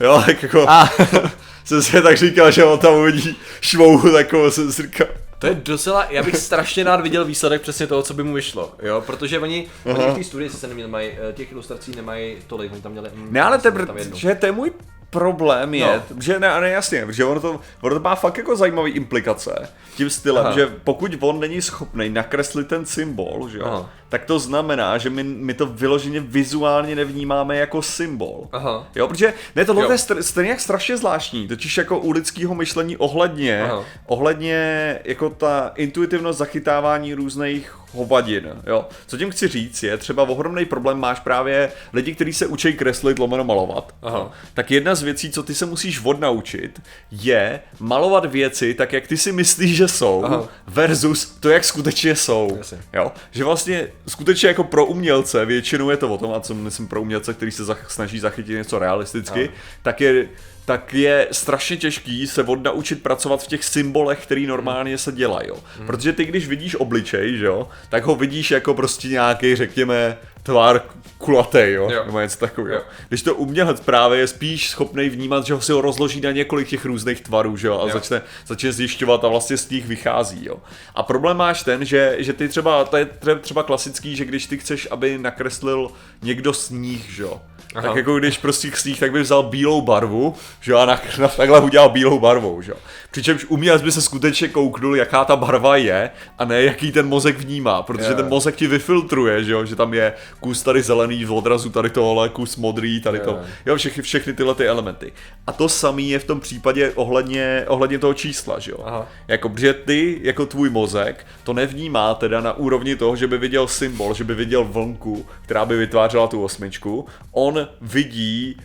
Jo, 0.00 0.22
tak 0.26 0.42
jako... 0.42 0.64
Ah. 0.68 0.88
jsem 1.64 1.82
si 1.82 2.02
tak 2.02 2.16
říkal, 2.16 2.50
že 2.50 2.64
on 2.64 2.78
tam 2.78 2.94
uvidí 2.94 3.36
švouhu 3.60 4.12
takovou, 4.12 4.50
jsem 4.50 4.72
si 4.72 4.82
říkal. 4.82 5.06
to 5.38 5.46
je 5.46 5.54
docela, 5.54 6.06
já 6.10 6.22
bych 6.22 6.36
strašně 6.36 6.84
rád 6.84 7.00
viděl 7.00 7.24
výsledek 7.24 7.62
přesně 7.62 7.86
toho, 7.86 8.02
co 8.02 8.14
by 8.14 8.22
mu 8.22 8.34
vyšlo, 8.34 8.74
jo, 8.82 9.00
protože 9.06 9.38
oni, 9.38 9.66
oni 9.84 10.04
v 10.12 10.14
té 10.14 10.24
studii 10.24 10.50
se 10.50 10.66
nemají, 10.66 11.10
eh, 11.30 11.32
těch 11.32 11.52
ilustrací 11.52 11.92
nemají 11.96 12.36
tolik, 12.46 12.72
oni 12.72 12.82
tam 12.82 12.92
měli, 12.92 13.10
mm, 13.14 13.28
Ne, 13.32 13.42
ale 13.42 13.58
to, 13.58 13.68
je, 13.68 13.74
že 14.14 14.34
to 14.34 14.46
je 14.46 14.52
můj 14.52 14.70
problém 15.10 15.74
je, 15.74 15.86
No. 16.10 16.16
že 16.22 16.38
ne, 16.40 16.60
ne, 16.60 16.70
jasně, 16.70 17.06
že 17.10 17.24
ono 17.24 17.40
to, 17.40 17.60
ono 17.80 17.94
to 17.94 18.00
má 18.00 18.14
fakt 18.14 18.38
jako 18.38 18.56
zajímavý 18.56 18.90
implikace 18.90 19.68
tím 19.96 20.10
stylem, 20.10 20.46
Aha. 20.46 20.54
že 20.54 20.66
pokud 20.84 21.12
on 21.20 21.40
není 21.40 21.62
schopný 21.62 22.08
nakreslit 22.08 22.68
ten 22.68 22.86
symbol, 22.86 23.48
že 23.48 23.58
jo, 23.58 23.64
Aha. 23.66 23.90
tak 24.08 24.24
to 24.24 24.38
znamená, 24.38 24.98
že 24.98 25.10
my, 25.10 25.22
my 25.24 25.54
to 25.54 25.66
vyloženě 25.66 26.20
vizuálně 26.20 26.94
nevnímáme 26.94 27.56
jako 27.56 27.82
symbol. 27.82 28.48
Aha. 28.52 28.86
Jo, 28.94 29.08
protože 29.08 29.34
ne, 29.56 29.64
tohle 29.64 29.82
Jo. 29.84 29.90
je 29.90 29.96
str- 29.96 30.18
stejně 30.22 30.50
jak 30.50 30.60
strašně 30.60 30.96
zvláštní, 30.96 31.48
totiž 31.48 31.76
jako 31.78 31.98
u 31.98 32.10
lidského 32.10 32.54
myšlení 32.54 32.96
ohledně, 32.96 33.62
Aha. 33.62 33.84
ohledně 34.06 34.98
jako 35.04 35.30
ta 35.30 35.72
intuitivnost 35.76 36.38
zachytávání 36.38 37.14
různých 37.14 37.72
hovadin, 37.92 38.48
jo. 38.66 38.88
Co 39.06 39.18
tím 39.18 39.30
chci 39.30 39.48
říct 39.48 39.82
je, 39.82 39.96
třeba 39.96 40.22
ohromný 40.22 40.64
problém 40.64 40.98
máš 40.98 41.20
právě 41.20 41.72
lidi, 41.92 42.14
kteří 42.14 42.32
se 42.32 42.46
učí 42.46 42.72
kreslit, 42.72 43.18
lomeno 43.18 43.44
malovat. 43.44 43.94
Aha. 44.02 44.32
Tak 44.54 44.70
jedna 44.70 44.94
z 44.94 45.02
věcí, 45.02 45.30
co 45.30 45.42
ty 45.42 45.54
se 45.54 45.66
musíš 45.66 46.00
odnaučit, 46.04 46.82
je 47.10 47.60
malovat 47.80 48.24
věci 48.24 48.74
tak, 48.74 48.92
jak 48.92 49.06
ty 49.06 49.16
si 49.16 49.32
myslíš, 49.32 49.76
že 49.76 49.88
jsou, 49.88 50.24
Aha. 50.24 50.48
versus 50.66 51.26
to, 51.40 51.50
jak 51.50 51.64
skutečně 51.64 52.16
jsou. 52.16 52.54
Jasně. 52.58 52.78
Jo? 52.94 53.12
Že 53.30 53.44
vlastně 53.44 53.88
skutečně 54.08 54.48
jako 54.48 54.64
pro 54.64 54.86
umělce, 54.86 55.44
většinou 55.44 55.90
je 55.90 55.96
to 55.96 56.08
o 56.14 56.18
tom, 56.18 56.32
a 56.34 56.40
co 56.40 56.54
myslím 56.54 56.88
pro 56.88 57.00
umělce, 57.02 57.34
který 57.34 57.50
se 57.50 57.64
zach- 57.64 57.88
snaží 57.88 58.18
zachytit 58.18 58.56
něco 58.56 58.78
realisticky, 58.78 59.40
Ano. 59.48 59.52
tak 59.82 60.00
je, 60.00 60.28
tak 60.68 60.94
je 60.94 61.28
strašně 61.32 61.76
těžký 61.76 62.26
se 62.26 62.42
odnaučit 62.42 63.02
pracovat 63.02 63.42
v 63.42 63.46
těch 63.46 63.64
symbolech, 63.64 64.18
který 64.22 64.46
normálně 64.46 64.98
se 64.98 65.12
dělají. 65.12 65.48
Jo? 65.48 65.56
Hmm. 65.78 65.86
Protože 65.86 66.12
ty, 66.12 66.24
když 66.24 66.48
vidíš 66.48 66.74
obličej, 66.76 67.36
že 67.38 67.44
jo, 67.44 67.68
tak 67.88 68.04
ho 68.04 68.14
vidíš 68.14 68.50
jako 68.50 68.74
prostě 68.74 69.08
nějaký, 69.08 69.56
řekněme, 69.56 70.18
tvar 70.42 70.82
kulatý, 71.18 71.58
jo? 71.64 71.90
Jo. 71.92 72.02
nebo 72.06 72.20
něco 72.20 72.38
takového. 72.38 72.76
Jo. 72.76 72.82
Když 73.08 73.22
to 73.22 73.34
umělec 73.34 73.80
právě 73.80 74.18
je 74.18 74.26
spíš 74.26 74.70
schopný 74.70 75.08
vnímat, 75.08 75.46
že 75.46 75.54
ho 75.54 75.60
si 75.60 75.72
ho 75.72 75.80
rozloží 75.80 76.20
na 76.20 76.30
několik 76.30 76.68
těch 76.68 76.84
různých 76.84 77.20
tvarů, 77.20 77.56
že 77.56 77.66
jo, 77.66 77.80
a 77.80 77.86
Jo. 77.86 77.92
začne, 77.92 78.22
začne 78.46 78.72
zjišťovat 78.72 79.24
a 79.24 79.28
vlastně 79.28 79.56
z 79.56 79.70
nich 79.70 79.86
vychází, 79.86 80.44
jo. 80.44 80.56
A 80.94 81.02
problém 81.02 81.36
máš 81.36 81.62
ten, 81.62 81.84
že, 81.84 82.16
že 82.18 82.32
ty 82.32 82.48
třeba, 82.48 82.84
to 82.84 82.96
je 82.96 83.04
tře- 83.04 83.38
třeba 83.38 83.62
klasický, 83.62 84.16
že 84.16 84.24
když 84.24 84.46
ty 84.46 84.58
chceš, 84.58 84.88
aby 84.90 85.18
nakreslil 85.18 85.90
někdo 86.22 86.52
sníh, 86.52 87.10
že 87.10 87.22
jo, 87.22 87.40
Aha. 87.74 87.86
tak 87.88 87.96
jako 87.96 88.18
když 88.18 88.38
prostě 88.38 88.70
sníh, 88.74 89.00
tak 89.00 89.12
by 89.12 89.20
vzal 89.22 89.42
bílou 89.42 89.80
barvu, 89.80 90.34
že 90.60 90.72
jo, 90.72 90.78
a 90.78 90.84
na, 90.86 91.00
na, 91.18 91.28
takhle 91.36 91.60
udělal 91.60 91.88
bílou 91.88 92.18
barvou, 92.20 92.62
že 92.62 92.70
jo. 92.72 92.76
Přičemž 93.10 93.44
umělec 93.44 93.82
by 93.82 93.92
se 93.92 94.02
skutečně 94.02 94.48
kouknul, 94.48 94.96
jaká 94.96 95.24
ta 95.24 95.36
barva 95.36 95.76
je, 95.76 96.10
a 96.38 96.44
ne 96.44 96.62
jaký 96.62 96.92
ten 96.92 97.08
mozek 97.08 97.38
vnímá, 97.38 97.82
protože 97.82 98.10
Jo. 98.10 98.14
ten 98.16 98.28
mozek 98.28 98.56
ti 98.56 98.66
vyfiltruje, 98.66 99.44
že 99.44 99.52
jo, 99.52 99.64
že 99.64 99.76
tam 99.76 99.94
je 99.94 100.12
kus 100.40 100.62
tady 100.62 100.82
zelený 100.82 101.24
v 101.24 101.32
odrazu, 101.32 101.70
tady 101.70 101.90
tohle, 101.90 102.28
kus 102.28 102.56
modrý, 102.56 103.00
tady 103.00 103.18
to. 103.20 103.30
Jo. 103.30 103.38
Jo, 103.66 103.76
všechny, 103.76 104.02
všechny 104.02 104.32
tyhle 104.32 104.54
ty 104.54 104.68
elementy. 104.68 105.12
A 105.46 105.52
to 105.52 105.68
samý 105.68 106.10
je 106.10 106.18
v 106.18 106.24
tom 106.24 106.40
případě 106.40 106.92
ohledně, 106.94 107.64
ohledně 107.68 107.98
toho 107.98 108.14
čísla, 108.14 108.58
že 108.58 108.70
jo. 108.70 108.78
Aha. 108.84 109.06
Jako, 109.28 109.48
protože 109.48 109.74
ty, 109.74 110.20
jako 110.22 110.46
tvůj 110.46 110.70
mozek, 110.70 111.26
to 111.44 111.52
nevnímá 111.52 112.14
teda 112.14 112.40
na 112.40 112.52
úrovni 112.52 112.96
toho, 112.96 113.16
že 113.16 113.26
by 113.26 113.38
viděl 113.38 113.68
symbol, 113.68 114.14
že 114.14 114.24
by 114.24 114.34
viděl 114.34 114.64
vlnku, 114.64 115.26
která 115.42 115.64
by 115.64 115.76
vytvářela 115.76 116.26
tu 116.26 116.44
osmičku. 116.44 117.06
On 117.32 117.57
vidí 117.80 118.56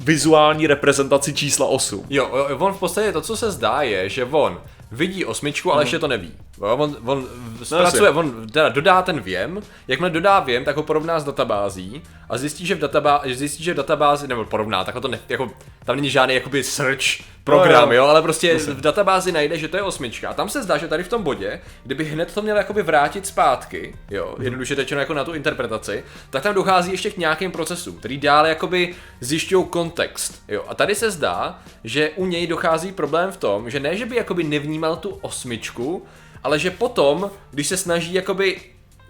vizuální 0.00 0.66
reprezentaci 0.66 1.34
čísla 1.34 1.66
8. 1.66 2.06
Jo, 2.10 2.30
jo, 2.36 2.58
on 2.58 2.72
v 2.72 2.78
podstatě 2.78 3.12
to, 3.12 3.20
co 3.20 3.36
se 3.36 3.50
zdá, 3.50 3.82
je, 3.82 4.08
že 4.08 4.24
on 4.24 4.60
vidí 4.92 5.24
osmičku, 5.24 5.72
ale 5.72 5.82
ještě 5.82 5.98
to 5.98 6.08
neví. 6.08 6.32
On, 6.60 6.96
on 7.04 7.26
zpracuje, 7.62 8.10
on 8.10 8.46
teda 8.48 8.68
dodá 8.68 9.02
ten 9.02 9.20
věm, 9.20 9.60
jakmile 9.88 10.10
dodá 10.10 10.40
věm, 10.40 10.64
tak 10.64 10.76
ho 10.76 10.82
porovná 10.82 11.20
s 11.20 11.24
databází 11.24 12.02
a 12.28 12.38
zjistí, 12.38 12.66
že 12.66 12.74
v, 12.74 12.78
databázi, 12.78 13.34
zjistí, 13.34 13.64
že 13.64 13.74
v 13.74 13.76
databázi, 13.76 14.28
nebo 14.28 14.44
porovná, 14.44 14.84
tak 14.84 15.00
to 15.00 15.08
ne, 15.08 15.18
jako, 15.28 15.50
tam 15.84 15.96
není 15.96 16.10
žádný 16.10 16.34
jakoby 16.34 16.64
search 16.64 17.04
program, 17.48 17.88
No, 17.88 17.94
jo. 17.94 18.02
jo, 18.02 18.08
ale 18.08 18.22
prostě 18.22 18.54
v 18.58 18.80
databázi 18.80 19.32
najde, 19.32 19.58
že 19.58 19.68
to 19.68 19.76
je 19.76 19.82
osmička. 19.82 20.28
A 20.28 20.34
tam 20.34 20.48
se 20.48 20.62
zdá, 20.62 20.76
že 20.76 20.88
tady 20.88 21.04
v 21.04 21.08
tom 21.08 21.22
bodě, 21.22 21.60
kdyby 21.84 22.04
hned 22.04 22.34
to 22.34 22.42
měl 22.42 22.56
jakoby 22.56 22.82
vrátit 22.82 23.26
zpátky, 23.26 23.94
jo, 24.10 24.36
jednoduše 24.40 24.74
řečeno 24.74 25.00
jako 25.00 25.14
na 25.14 25.24
tu 25.24 25.34
interpretaci, 25.34 26.04
tak 26.30 26.42
tam 26.42 26.54
dochází 26.54 26.90
ještě 26.90 27.10
k 27.10 27.16
nějakým 27.16 27.50
procesům, 27.52 27.96
který 27.96 28.18
dále 28.18 28.48
jakoby 28.48 28.94
zjišťují 29.20 29.64
kontext, 29.66 30.42
jo. 30.48 30.64
A 30.68 30.74
tady 30.74 30.94
se 30.94 31.10
zdá, 31.10 31.58
že 31.84 32.10
u 32.16 32.26
něj 32.26 32.46
dochází 32.46 32.92
problém 32.92 33.32
v 33.32 33.36
tom, 33.36 33.70
že 33.70 33.80
ne, 33.80 33.96
že 33.96 34.06
by 34.06 34.16
jakoby 34.16 34.44
nevnímal 34.44 34.96
tu 34.96 35.18
osmičku, 35.20 36.06
ale 36.42 36.58
že 36.58 36.70
potom, 36.70 37.30
když 37.50 37.66
se 37.66 37.76
snaží 37.76 38.14
jakoby 38.14 38.60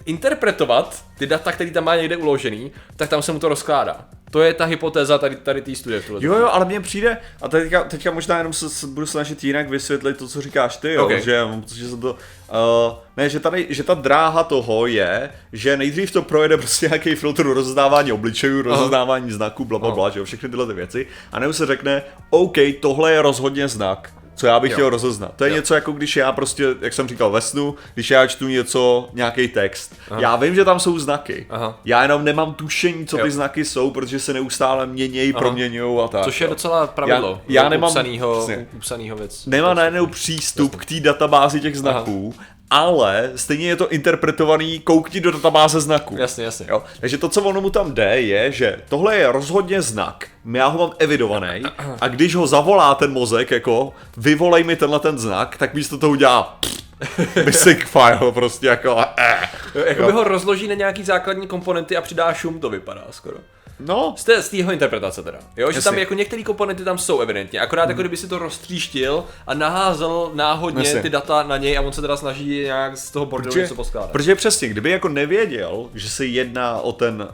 interpretovat 0.04 1.04
ty 1.18 1.26
data, 1.26 1.52
který 1.52 1.70
tam 1.70 1.84
má 1.84 1.96
někde 1.96 2.16
uložený, 2.16 2.72
tak 2.96 3.08
tam 3.08 3.22
se 3.22 3.32
mu 3.32 3.38
to 3.38 3.48
rozkládá. 3.48 3.96
To 4.30 4.40
je 4.42 4.54
ta 4.54 4.64
hypotéza 4.64 5.18
tady, 5.18 5.36
tady 5.36 5.62
té 5.62 5.74
studie. 5.74 6.00
v 6.00 6.06
tuhle 6.06 6.24
Jo, 6.24 6.34
jo, 6.34 6.48
ale 6.52 6.64
mně 6.64 6.80
přijde, 6.80 7.18
a 7.42 7.48
teďka, 7.48 7.84
teďka 7.84 8.10
možná 8.10 8.38
jenom 8.38 8.52
se, 8.52 8.68
se 8.70 8.86
budu 8.86 9.06
snažit 9.06 9.44
jinak 9.44 9.68
vysvětlit 9.68 10.16
to, 10.16 10.28
co 10.28 10.40
říkáš 10.42 10.76
ty, 10.76 10.92
jo, 10.92 11.04
Ok. 11.04 11.12
že 11.12 11.32
já 11.32 11.46
mám 11.46 11.60
pocit, 11.60 11.76
že 11.76 11.88
jsem 11.88 12.00
to, 12.00 12.12
uh, 12.12 12.96
ne, 13.16 13.28
že 13.28 13.40
tady, 13.40 13.66
že 13.70 13.82
ta 13.82 13.94
dráha 13.94 14.44
toho 14.44 14.86
je, 14.86 15.30
že 15.52 15.76
nejdřív 15.76 16.10
to 16.10 16.22
projede 16.22 16.56
prostě 16.56 16.86
nějaký 16.86 17.14
filtr 17.14 17.42
rozeznávání 17.42 18.12
obličejů, 18.12 18.62
rozeznávání 18.62 19.30
znaků, 19.32 19.64
bla, 19.64 19.78
bla, 19.78 19.90
bla, 19.90 20.10
že 20.10 20.18
jo, 20.18 20.24
všechny 20.24 20.48
tyhle 20.48 20.66
ty 20.66 20.72
věci, 20.72 21.06
a 21.32 21.38
nebo 21.38 21.52
se 21.52 21.66
řekne, 21.66 22.02
OK, 22.30 22.56
tohle 22.80 23.12
je 23.12 23.22
rozhodně 23.22 23.68
znak, 23.68 24.12
co 24.38 24.46
já 24.46 24.60
bych 24.60 24.70
Jo. 24.70 24.74
chtěl 24.76 24.90
rozeznat. 24.90 25.32
To 25.36 25.44
je 25.44 25.50
Jo. 25.50 25.56
něco 25.56 25.74
jako 25.74 25.92
když 25.92 26.16
já 26.16 26.32
prostě, 26.32 26.64
jak 26.80 26.92
jsem 26.92 27.08
říkal 27.08 27.30
ve 27.30 27.40
snu, 27.40 27.74
když 27.94 28.10
já 28.10 28.26
čtu 28.26 28.48
něco, 28.48 29.08
nějaký 29.12 29.48
text. 29.48 29.94
Já 30.18 30.36
vím, 30.36 30.54
že 30.54 30.64
tam 30.64 30.80
jsou 30.80 30.98
znaky. 30.98 31.46
Aha. 31.50 31.80
Já 31.84 32.02
jenom 32.02 32.24
nemám 32.24 32.54
tušení, 32.54 33.06
co 33.06 33.16
ty 33.16 33.22
Jo. 33.22 33.30
znaky 33.30 33.64
jsou, 33.64 33.90
protože 33.90 34.18
se 34.20 34.32
neustále 34.32 34.86
měnějí, 34.86 35.32
proměňují 35.32 36.00
a 36.04 36.08
tak. 36.08 36.24
Což 36.24 36.40
je 36.40 36.48
docela 36.48 36.86
pravidlo. 36.86 37.40
Já- 37.48 37.62
já 37.62 37.66
u 37.66 37.70
nemám- 37.70 37.90
Upsanýho, 37.90 38.46
upsanýho 38.76 39.16
věc. 39.16 39.46
Nemá 39.46 39.74
najednou 39.74 40.06
přístup 40.06 40.76
k 40.76 40.84
té 40.84 41.00
databázi 41.00 41.60
těch 41.60 41.76
znaků, 41.78 42.34
ale 42.70 43.30
stejně 43.36 43.68
je 43.68 43.76
to 43.76 43.88
interpretovaný, 43.90 44.80
koukni 44.80 45.20
do 45.20 45.30
databáze 45.30 45.80
znaků. 45.80 46.16
Jasně, 46.18 46.44
jasně. 46.44 46.66
Jo? 46.68 46.82
Takže 47.00 47.18
to, 47.18 47.28
co 47.28 47.42
ono 47.42 47.60
mu 47.60 47.70
tam 47.70 47.94
jde, 47.94 48.20
je, 48.20 48.52
že 48.52 48.76
tohle 48.88 49.16
je 49.16 49.32
rozhodně 49.32 49.82
znak, 49.82 50.26
já 50.52 50.66
ho 50.66 50.78
mám 50.78 50.92
evidovaný 50.98 51.62
a 52.00 52.08
když 52.08 52.34
ho 52.34 52.46
zavolá 52.46 52.94
ten 52.94 53.12
mozek, 53.12 53.50
jako 53.50 53.92
vyvolej 54.16 54.64
mi 54.64 54.76
tenhle 54.76 55.00
ten 55.00 55.18
znak, 55.18 55.56
tak 55.56 55.74
místo 55.74 55.98
toho 55.98 56.10
udělá 56.12 56.58
missing 57.44 57.84
file, 57.84 58.32
prostě 58.32 58.66
jako 58.66 59.04
eh. 59.16 59.48
Jakoby 59.86 60.12
ho 60.12 60.24
rozloží 60.24 60.68
na 60.68 60.74
nějaký 60.74 61.04
základní 61.04 61.46
komponenty 61.46 61.96
a 61.96 62.00
přidá 62.00 62.32
šum, 62.32 62.60
to 62.60 62.70
vypadá 62.70 63.04
skoro. 63.10 63.36
No, 63.80 64.14
Z 64.16 64.24
té, 64.24 64.42
z 64.42 64.48
té 64.48 64.56
jeho 64.56 64.72
interpretace 64.72 65.22
teda. 65.22 65.38
Jo, 65.56 65.72
že 65.72 65.78
Jasně. 65.78 65.90
tam 65.90 65.98
jako 65.98 66.14
některé 66.14 66.42
komponenty 66.42 66.84
tam 66.84 66.98
jsou 66.98 67.20
evidentně, 67.20 67.60
akorát 67.60 67.88
jako 67.88 68.00
kdyby 68.02 68.16
si 68.16 68.28
to 68.28 68.38
roztříštil 68.38 69.24
a 69.46 69.54
naházel 69.54 70.30
náhodně 70.34 70.86
Jasně. 70.86 71.02
ty 71.02 71.10
data 71.10 71.42
na 71.42 71.56
něj 71.56 71.78
a 71.78 71.80
on 71.80 71.92
se 71.92 72.00
teda 72.00 72.16
snaží 72.16 72.48
nějak 72.60 72.96
z 72.96 73.10
toho 73.10 73.26
bordelu 73.26 73.50
Protože, 73.52 73.62
něco 73.62 73.74
poskládat. 73.74 74.10
protože 74.10 74.34
přesně, 74.34 74.68
kdyby 74.68 74.90
jako 74.90 75.08
nevěděl, 75.08 75.86
že 75.94 76.10
se 76.10 76.26
jedná 76.26 76.80
o 76.80 76.92
ten, 76.92 77.28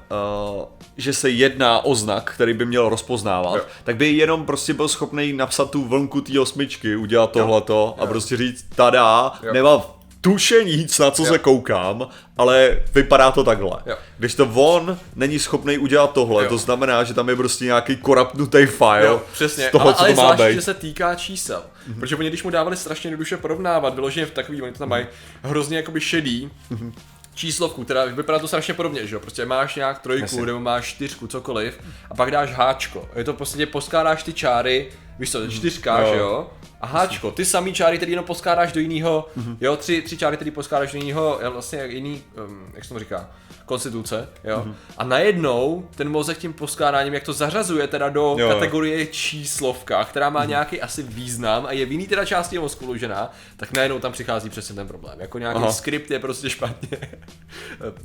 uh, 0.59 0.65
že 0.97 1.13
se 1.13 1.31
jedná 1.31 1.85
o 1.85 1.95
znak, 1.95 2.33
který 2.35 2.53
by 2.55 2.67
měl 2.67 2.89
rozpoznávat, 2.89 3.57
Jo. 3.57 3.63
tak 3.85 3.97
by 3.97 4.11
jenom 4.13 4.47
prostě 4.47 4.75
byl 4.75 4.89
schopný 4.89 5.33
napsat 5.33 5.71
tu 5.71 5.85
vlnku 5.85 6.21
té 6.21 6.41
osmičky, 6.41 6.97
udělat 6.97 7.31
tohleto 7.31 7.95
a 7.99 8.07
prostě 8.07 8.37
říct, 8.37 8.65
tada, 8.77 9.33
Jo. 9.43 9.53
nemám 9.53 9.83
tušení 10.25 10.77
nic, 10.77 10.99
na 10.99 11.11
co 11.11 11.23
Jo. 11.23 11.33
se 11.33 11.39
koukám, 11.39 12.09
ale 12.37 12.79
vypadá 12.95 13.31
to 13.31 13.45
takhle. 13.45 13.79
Jo. 13.87 13.97
Když 14.19 14.35
to 14.35 14.51
on 14.55 14.99
není 15.17 15.39
schopný 15.39 15.79
udělat 15.79 16.13
tohle, 16.13 16.43
Jo. 16.43 16.49
to 16.49 16.59
znamená, 16.59 17.05
že 17.05 17.15
tam 17.15 17.29
je 17.29 17.37
prostě 17.37 17.65
nějaký 17.65 17.97
korapnutý 17.97 18.67
file 18.67 19.05
Jo, 19.07 19.23
přesně, 19.33 19.69
z 19.69 19.71
toho, 19.71 19.85
ale, 19.85 19.95
co 19.95 20.01
ale 20.01 20.09
to 20.15 20.17
má 20.17 20.35
zvlášť, 20.35 20.51
být. 20.51 20.55
že 20.55 20.63
se 20.63 20.75
týká 20.75 21.15
čísel. 21.15 21.63
Mm-hmm. 21.63 22.01
Protože 22.01 22.17
oni, 22.17 22.29
když 22.29 22.43
mu 22.43 22.51
dávali 22.51 22.77
strašně 22.77 23.09
jednoduše 23.09 23.37
porovnávat, 23.37 23.95
vyloženě 23.95 24.27
v 24.27 24.31
takový, 24.31 24.63
oni 24.63 24.73
to 24.73 24.79
tam 24.79 24.89
mají 24.89 25.07
hrozně 25.43 25.77
jakoby 25.77 26.01
šedý, 26.01 26.51
mm-hmm. 26.73 26.93
číslovku, 27.35 27.85
teda 27.85 28.05
vypadá 28.05 28.39
to 28.39 28.49
strašně 28.49 28.75
podobně, 28.75 29.07
že 29.07 29.15
jo, 29.15 29.21
prostě 29.21 29.47
máš 29.47 29.75
nějak 29.75 29.99
trojku, 29.99 30.23
Jasně. 30.25 30.47
nebo 30.47 30.61
máš 30.61 30.89
čtyřku, 30.89 31.27
cokoliv, 31.27 31.81
a 32.11 32.15
pak 32.15 32.31
dáš 32.31 32.53
háčko. 32.53 33.09
Je 33.17 33.25
to 33.25 33.33
prostě 33.33 33.67
poskládáš 33.67 34.23
ty 34.23 34.33
čáry, 34.33 34.91
víš 35.19 35.31
co, 35.33 35.49
čtyřka, 35.49 36.01
Jo. 36.01 36.09
že 36.13 36.19
jo, 36.19 36.51
a 36.81 36.87
háčko, 36.87 37.31
ty 37.31 37.45
samý 37.45 37.73
čáry, 37.73 37.97
který 37.97 38.13
jenom 38.13 38.25
poskládáš 38.27 38.73
do 38.73 38.81
jiného, 38.81 39.29
jo, 39.61 39.77
tři, 39.77 40.03
tři 40.03 40.17
čáry, 40.17 40.37
který 40.37 40.51
poskládáš 40.51 40.93
do 40.93 40.99
jiného, 40.99 41.41
vlastně 41.51 41.79
jak 41.79 41.91
jiný, 41.91 42.23
um, 42.47 42.67
jak 42.75 42.85
se 42.85 42.95
to 42.95 42.99
říká, 43.01 43.31
konstituce, 43.67 44.29
jo, 44.45 44.67
a 44.99 45.05
najednou 45.05 45.89
ten 45.95 46.09
mozek 46.09 46.39
tím 46.39 46.53
poskládáním, 46.53 47.15
jak 47.15 47.23
to 47.25 47.33
zařazuje 47.33 47.87
teda 47.87 48.09
do 48.09 48.21
Jo, 48.21 48.39
jo. 48.39 48.49
kategorie 48.49 49.07
číslovka, 49.07 50.05
která 50.05 50.31
má 50.31 50.45
nějaký 50.45 50.81
asi 50.81 51.03
význam 51.03 51.67
a 51.67 51.73
je 51.73 51.87
v 51.87 51.93
jiný 51.93 52.07
teda 52.07 52.25
části 52.25 52.59
mozku 52.59 52.85
uložená, 52.85 53.33
tak 53.57 53.73
najednou 53.77 53.99
tam 53.99 54.13
přichází 54.13 54.51
přesně 54.51 54.75
ten 54.75 54.89
problém. 54.89 55.21
Jako 55.21 55.39
nějaký 55.39 55.59
Aha. 55.63 55.73
skript 55.73 56.11
je 56.11 56.19
prostě 56.19 56.51
špatně. 56.51 56.99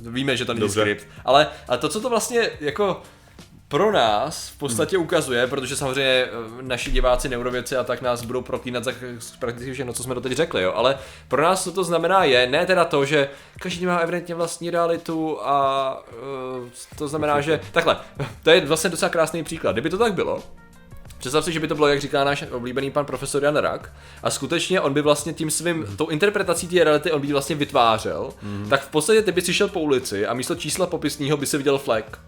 Víme, 0.00 0.36
že 0.36 0.44
to 0.44 0.54
není 0.54 0.68
skript. 0.70 1.06
Ale, 1.24 1.46
ale 1.68 1.78
to, 1.78 1.88
co 1.88 2.00
to 2.00 2.10
vlastně 2.10 2.50
jako 2.60 3.02
pro 3.70 3.92
nás 3.92 4.48
v 4.48 4.58
podstatě 4.58 4.98
ukazuje, 4.98 5.46
protože 5.46 5.76
samozřejmě 5.76 6.24
eh, 6.24 6.28
naši 6.62 6.90
diváci 6.90 7.28
neurověci 7.28 7.76
a 7.76 7.84
tak 7.84 8.02
nás 8.02 8.24
budou 8.24 8.42
proklínat 8.42 8.84
za 8.84 8.92
prakticky 9.38 9.72
všechno, 9.72 9.92
co 9.92 10.02
jsme 10.02 10.14
doteď 10.14 10.32
řekli, 10.32 10.62
jo. 10.62 10.72
Ale 10.76 10.98
pro 11.28 11.42
nás 11.42 11.64
co 11.64 11.72
to 11.72 11.84
znamená 11.84 12.24
je, 12.24 12.46
ne 12.46 12.66
teda 12.66 12.84
to, 12.84 13.04
že 13.04 13.28
každý 13.60 13.86
má 13.86 13.98
evidentně 13.98 14.34
vlastní 14.34 14.70
realitu 14.70 15.38
a 15.42 15.94
uh, 16.62 16.68
to 16.98 17.08
znamená, 17.08 17.40
že 17.40 17.60
takhle, 17.72 17.96
to 18.42 18.50
je 18.50 18.60
vlastně 18.60 18.90
docela 18.90 19.08
krásný 19.08 19.44
příklad. 19.44 19.72
Kdyby 19.72 19.90
to 19.90 19.98
tak 19.98 20.14
bylo, 20.14 20.42
Představ 21.18 21.44
si, 21.44 21.52
že 21.52 21.60
by 21.60 21.68
to 21.68 21.74
bylo, 21.74 21.88
jak 21.88 22.00
říká 22.00 22.24
náš 22.24 22.44
oblíbený 22.50 22.90
pan 22.90 23.04
profesor 23.04 23.44
Jan 23.44 23.56
Rak, 23.56 23.92
a 24.22 24.30
skutečně 24.30 24.80
on 24.80 24.94
by 24.94 25.02
vlastně 25.02 25.32
tím 25.32 25.50
svým, 25.50 25.86
tou 25.96 26.06
interpretací 26.06 26.68
té 26.68 26.84
reality, 26.84 27.12
on 27.12 27.20
by 27.20 27.32
vlastně 27.32 27.56
vytvářel, 27.56 28.30
mm. 28.42 28.66
tak 28.70 28.82
v 28.82 28.88
podstatě 28.88 29.22
ty 29.22 29.32
by 29.32 29.42
si 29.42 29.54
šel 29.54 29.68
po 29.68 29.80
ulici 29.80 30.26
a 30.26 30.34
místo 30.34 30.54
čísla 30.54 30.86
popisního 30.86 31.36
by 31.36 31.46
si 31.46 31.58
viděl 31.58 31.78
flag. 31.78 32.18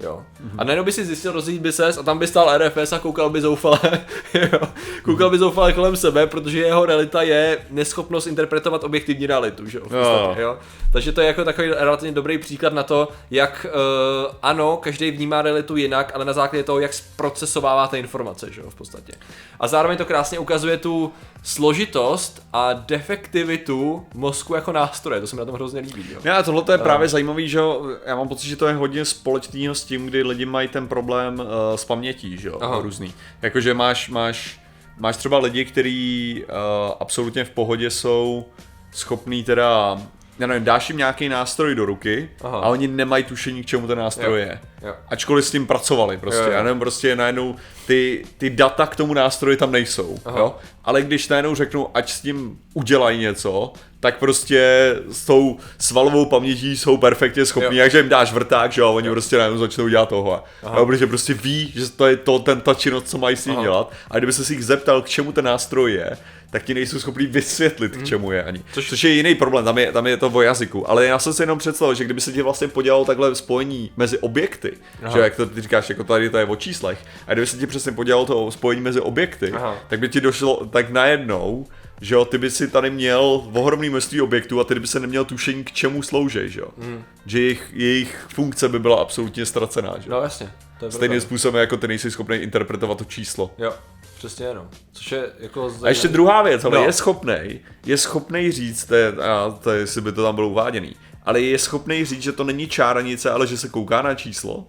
Jo. 0.00 0.22
A 0.58 0.64
najednou 0.64 0.84
by 0.84 0.92
si 0.92 1.04
zjistil, 1.04 1.32
rozjít 1.32 1.62
by 1.62 1.72
ses 1.72 1.98
a 1.98 2.02
tam 2.02 2.18
by 2.18 2.26
stál 2.26 2.58
RFS 2.58 2.92
a 2.92 2.98
koukal 2.98 3.30
by 3.30 3.40
zoufale, 3.40 3.80
jo. 4.34 4.60
Koukal 5.02 5.30
by 5.30 5.38
zoufale 5.38 5.72
kolem 5.72 5.96
sebe, 5.96 6.26
protože 6.26 6.58
jeho 6.58 6.86
realita 6.86 7.22
je 7.22 7.58
neschopnost 7.70 8.26
interpretovat 8.26 8.84
objektivní 8.84 9.26
realitu, 9.26 9.68
že 9.68 9.78
jo, 9.78 9.84
v 9.84 9.88
podstatě, 9.88 10.40
jo. 10.40 10.58
Takže 10.92 11.12
to 11.12 11.20
je 11.20 11.26
jako 11.26 11.44
takový 11.44 11.68
relativně 11.68 12.12
dobrý 12.12 12.38
příklad 12.38 12.72
na 12.72 12.82
to, 12.82 13.08
jak 13.30 13.66
uh, 13.68 14.34
ano, 14.42 14.76
každý 14.76 15.10
vnímá 15.10 15.42
realitu 15.42 15.76
jinak, 15.76 16.12
ale 16.14 16.24
na 16.24 16.32
základě 16.32 16.62
toho, 16.64 16.80
jak 16.80 16.94
zprocesováváte 16.94 17.98
informace, 17.98 18.52
že 18.52 18.60
jo, 18.60 18.70
v 18.70 18.74
podstatě. 18.74 19.12
A 19.60 19.68
zároveň 19.68 19.98
to 19.98 20.04
krásně 20.04 20.38
ukazuje 20.38 20.76
tu 20.76 21.12
složitost 21.44 22.42
a 22.52 22.72
defektivitu 22.72 24.06
mozku 24.14 24.54
jako 24.54 24.72
nástroje, 24.72 25.20
to 25.20 25.26
se 25.26 25.36
mi 25.36 25.40
na 25.40 25.46
tom 25.46 25.54
hrozně 25.54 25.80
líbí, 25.80 26.04
jo. 26.12 26.20
Já, 26.24 26.42
tohle 26.42 26.64
je 26.74 26.78
právě 26.78 27.08
zajímavý, 27.08 27.48
že 27.48 27.58
jo, 27.58 27.86
já 28.06 28.16
mám 28.16 28.28
pocit, 28.28 28.48
že 28.48 28.56
to 28.56 28.66
je 28.66 28.74
hodně 28.74 29.04
společného 29.04 29.74
s 29.74 29.84
tím, 29.84 30.06
kdy 30.06 30.22
lidi 30.22 30.46
mají 30.46 30.68
ten 30.68 30.88
problém 30.88 31.40
uh, 31.40 31.46
s 31.76 31.84
pamětí, 31.84 32.38
že 32.38 32.48
jo, 32.48 32.58
Aha. 32.60 32.80
různý. 32.80 33.12
Jakože 33.42 33.74
máš, 33.74 34.08
máš, 34.08 34.60
máš 34.98 35.16
třeba 35.16 35.38
lidi, 35.38 35.64
kteří 35.64 36.44
uh, 36.44 36.94
absolutně 37.00 37.44
v 37.44 37.50
pohodě 37.50 37.90
jsou 37.90 38.44
schopní 38.92 39.44
teda, 39.44 39.98
já 40.38 40.46
nevím, 40.46 40.64
dáš 40.64 40.88
jim 40.88 40.98
nějaký 40.98 41.28
nástroj 41.28 41.74
do 41.74 41.84
ruky 41.84 42.30
Aha. 42.44 42.58
a 42.58 42.68
oni 42.68 42.88
nemají 42.88 43.24
tušení, 43.24 43.62
k 43.62 43.66
čemu 43.66 43.86
ten 43.86 43.98
nástroj 43.98 44.26
Jo. 44.40 44.46
je. 44.46 44.60
Jo. 44.82 44.94
Ačkoliv 45.08 45.44
s 45.44 45.50
tím 45.50 45.66
pracovali 45.66 46.16
prostě, 46.16 46.40
Jo, 46.40 46.46
jo. 46.46 46.52
já 46.52 46.62
nevím, 46.62 46.80
prostě 46.80 47.16
najednou 47.16 47.56
ty, 47.86 48.24
ty 48.38 48.50
data 48.50 48.86
k 48.86 48.96
tomu 48.96 49.14
nástroji 49.14 49.56
tam 49.56 49.72
nejsou, 49.72 50.18
Aha. 50.24 50.38
jo? 50.38 50.56
ale 50.84 51.02
když 51.02 51.28
najednou 51.28 51.54
řeknou, 51.54 51.90
ať 51.94 52.10
s 52.12 52.20
tím 52.20 52.58
udělají 52.74 53.18
něco, 53.20 53.72
tak 54.00 54.18
prostě 54.18 54.94
s 55.10 55.24
tou 55.24 55.58
svalovou 55.78 56.26
pamětí 56.26 56.76
jsou 56.76 56.96
perfektně 56.96 57.46
schopní, 57.46 57.76
Jo. 57.76 57.82
takže 57.84 57.98
jim 57.98 58.08
dáš 58.08 58.32
vrták, 58.32 58.72
že 58.72 58.80
jo, 58.80 58.86
a 58.86 58.90
oni 58.90 59.10
prostě 59.10 59.36
najednou 59.38 59.58
začnou 59.58 59.88
dělat 59.88 60.08
tohle. 60.08 60.40
Jo, 60.76 60.86
protože 60.86 61.06
prostě 61.06 61.34
ví, 61.34 61.72
že 61.76 61.90
to 61.90 62.06
je 62.06 62.16
to, 62.16 62.38
ten, 62.38 62.60
ta 62.60 62.74
činnost, 62.74 63.08
co 63.08 63.18
mají 63.18 63.36
s 63.36 63.46
ním 63.46 63.54
Aha. 63.54 63.62
dělat, 63.64 63.92
a 64.10 64.18
kdyby 64.18 64.32
se 64.32 64.44
si 64.44 64.52
jich 64.54 64.64
zeptal, 64.64 65.02
k 65.02 65.08
čemu 65.08 65.32
ten 65.32 65.44
nástroj 65.44 65.92
je, 65.92 66.10
tak 66.54 66.62
ti 66.62 66.74
nejsou 66.74 66.98
schopní 66.98 67.26
vysvětlit, 67.26 67.96
k 67.96 68.04
čemu 68.06 68.32
je 68.32 68.44
ani. 68.44 68.62
Což- 68.72 68.88
Což, 68.88 69.04
je 69.04 69.10
jiný 69.10 69.34
problém, 69.34 69.64
tam 69.64 69.78
je, 69.78 69.92
tam 69.92 70.06
je 70.06 70.16
to 70.16 70.30
o 70.30 70.42
jazyku. 70.42 70.90
Ale 70.90 71.06
já 71.06 71.18
jsem 71.18 71.32
si 71.32 71.42
jenom 71.42 71.58
představil, 71.58 71.94
že 71.94 72.04
kdyby 72.04 72.20
se 72.20 72.32
ti 72.32 72.42
vlastně 72.42 72.68
podělalo 72.68 73.04
takhle 73.04 73.34
spojení 73.34 73.90
mezi 73.96 74.18
objekty, 74.18 74.72
Aha. 75.02 75.12
že 75.12 75.18
jak 75.18 75.36
to 75.36 75.46
ty 75.46 75.60
říkáš, 75.60 75.88
jako 75.88 76.04
tady 76.04 76.30
to 76.30 76.38
je 76.38 76.44
o 76.44 76.56
číslech, 76.56 76.98
a 77.26 77.32
kdyby 77.32 77.46
se 77.46 77.56
ti 77.56 77.66
přesně 77.66 77.92
podělalo 77.92 78.26
to 78.26 78.50
spojení 78.50 78.82
mezi 78.82 79.00
objekty, 79.00 79.52
Aha. 79.52 79.76
tak 79.88 80.00
by 80.00 80.08
ti 80.08 80.20
došlo 80.20 80.66
tak 80.66 80.90
najednou, 80.90 81.66
že 82.00 82.14
jo, 82.14 82.24
ty 82.24 82.38
by 82.38 82.50
si 82.50 82.68
tady 82.68 82.90
měl 82.90 83.42
ohromný 83.52 83.90
množství 83.90 84.20
objektů 84.20 84.60
a 84.60 84.64
ty 84.64 84.80
by 84.80 84.86
se 84.86 85.00
neměl 85.00 85.24
tušení, 85.24 85.64
k 85.64 85.72
čemu 85.72 86.02
slouží, 86.02 86.38
že 86.46 86.60
jo. 86.60 86.68
Hmm. 86.78 87.04
Že 87.26 87.40
jejich, 87.40 87.70
jejich 87.72 88.26
funkce 88.28 88.68
by 88.68 88.78
byla 88.78 88.96
absolutně 89.00 89.46
ztracená, 89.46 89.94
že 89.98 90.10
jo. 90.10 90.16
No 90.16 90.22
jasně. 90.22 90.50
To 90.78 90.84
je 90.86 90.92
Stejným 90.92 91.20
způsobem, 91.20 91.60
jako 91.60 91.76
ty 91.76 91.88
nejsi 91.88 92.10
schopný 92.10 92.36
interpretovat 92.36 92.98
to 92.98 93.04
číslo. 93.04 93.50
Jo. 93.58 93.72
Přesně, 94.18 94.54
no. 94.54 94.68
Což 94.92 95.12
je 95.12 95.24
jako 95.38 95.72
A 95.82 95.88
ještě 95.88 96.08
druhá 96.08 96.42
věc, 96.42 96.64
ale 96.64 96.78
No. 96.78 96.84
je 96.84 96.92
schopnej, 96.92 97.60
je 97.86 97.98
schopnej 97.98 98.52
říct, 98.52 98.84
to 98.84 98.94
je, 98.94 99.08
a 99.12 99.50
to 99.62 99.70
je, 99.70 99.80
jestli 99.80 100.00
by 100.00 100.12
to 100.12 100.22
tam 100.22 100.34
bylo 100.34 100.48
uváděný, 100.48 100.96
ale 101.26 101.40
je 101.40 101.58
schopnej 101.58 102.04
říct, 102.04 102.22
že 102.22 102.32
to 102.32 102.44
není 102.44 102.68
čáranice, 102.68 103.30
ale 103.30 103.46
že 103.46 103.58
se 103.58 103.68
kouká 103.68 104.02
na 104.02 104.14
číslo? 104.14 104.64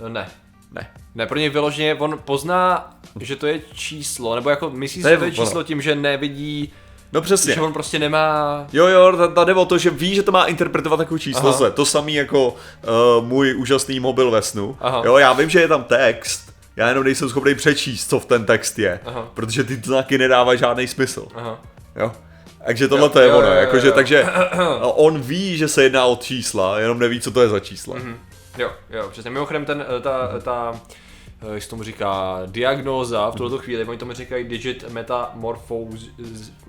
No, 0.00 0.08
ne. 0.08 0.28
Ne. 0.72 0.90
Ne, 1.14 1.26
pro 1.26 1.38
něj 1.38 1.48
vyloženě, 1.50 1.94
on 1.94 2.18
pozná, 2.24 2.90
že 3.20 3.36
to 3.36 3.46
je 3.46 3.60
číslo, 3.74 4.34
nebo 4.34 4.50
jako 4.50 4.70
myslí 4.70 5.02
si, 5.02 5.08
že 5.08 5.16
to 5.16 5.24
je 5.24 5.30
ono. 5.32 5.44
číslo 5.44 5.62
tím, 5.62 5.82
že 5.82 5.94
nevidí, 5.94 6.72
No 7.12 7.20
přesně. 7.22 7.54
že 7.54 7.60
on 7.60 7.72
prostě 7.72 7.98
nemá... 7.98 8.66
Jo, 8.72 8.86
jo, 8.86 9.16
ta- 9.16 9.28
tady 9.28 9.52
o 9.52 9.64
to, 9.64 9.78
že 9.78 9.90
ví, 9.90 10.14
že 10.14 10.22
to 10.22 10.32
má 10.32 10.44
interpretovat 10.44 11.00
jako 11.00 11.18
číslo 11.18 11.48
Aha. 11.48 11.58
zle. 11.58 11.70
To 11.70 11.84
samý 11.84 12.14
jako 12.14 12.48
uh, 12.48 13.24
můj 13.26 13.54
úžasný 13.58 14.00
mobil 14.00 14.30
ve 14.30 14.42
snu. 14.42 14.76
Aha. 14.80 15.02
Jo, 15.04 15.16
já 15.16 15.32
vím, 15.32 15.50
že 15.50 15.60
je 15.60 15.68
tam 15.68 15.84
text, 15.84 16.51
já 16.76 16.88
jenom 16.88 17.04
nejsem 17.04 17.28
schopný 17.28 17.54
přečíst, 17.54 18.10
co 18.10 18.20
v 18.20 18.26
ten 18.26 18.44
text 18.44 18.78
je, 18.78 19.00
Aha. 19.04 19.30
protože 19.34 19.64
ty 19.64 19.76
znaky 19.76 20.18
nedávají 20.18 20.58
žádný 20.58 20.88
smysl. 20.88 21.28
Aha. 21.34 21.60
Jo. 21.96 22.12
Takže 22.66 22.88
tohle 22.88 23.08
to 23.08 23.20
je 23.20 23.28
jo, 23.28 23.38
ono, 23.38 23.46
jo, 23.46 23.52
jo, 23.52 23.58
jakože, 23.60 23.86
jo. 23.86 23.92
takže 23.92 24.26
on 24.82 25.20
ví, 25.20 25.56
že 25.56 25.68
se 25.68 25.82
jedná 25.82 26.04
o 26.04 26.16
čísla, 26.16 26.78
jenom 26.78 26.98
neví, 26.98 27.20
co 27.20 27.30
to 27.30 27.42
je 27.42 27.48
za 27.48 27.60
čísla. 27.60 27.96
Mhm. 27.96 28.18
Jo, 28.58 28.70
jo, 28.90 29.08
přesně. 29.10 29.30
Mimochodem 29.30 29.64
ten, 29.64 29.84
eh, 29.96 30.00
ta, 30.00 30.40
ta, 30.40 30.80
eh, 31.42 31.54
jak 31.54 31.62
se 31.62 31.68
tomu 31.68 31.82
říká, 31.82 32.38
diagnóza 32.46 33.30
v 33.30 33.34
tuto 33.34 33.58
chvíli, 33.58 33.84
oni 33.84 33.98
tomu 33.98 34.12
říkají 34.12 34.44
digit 34.44 34.84
metamorphos, 34.90 36.08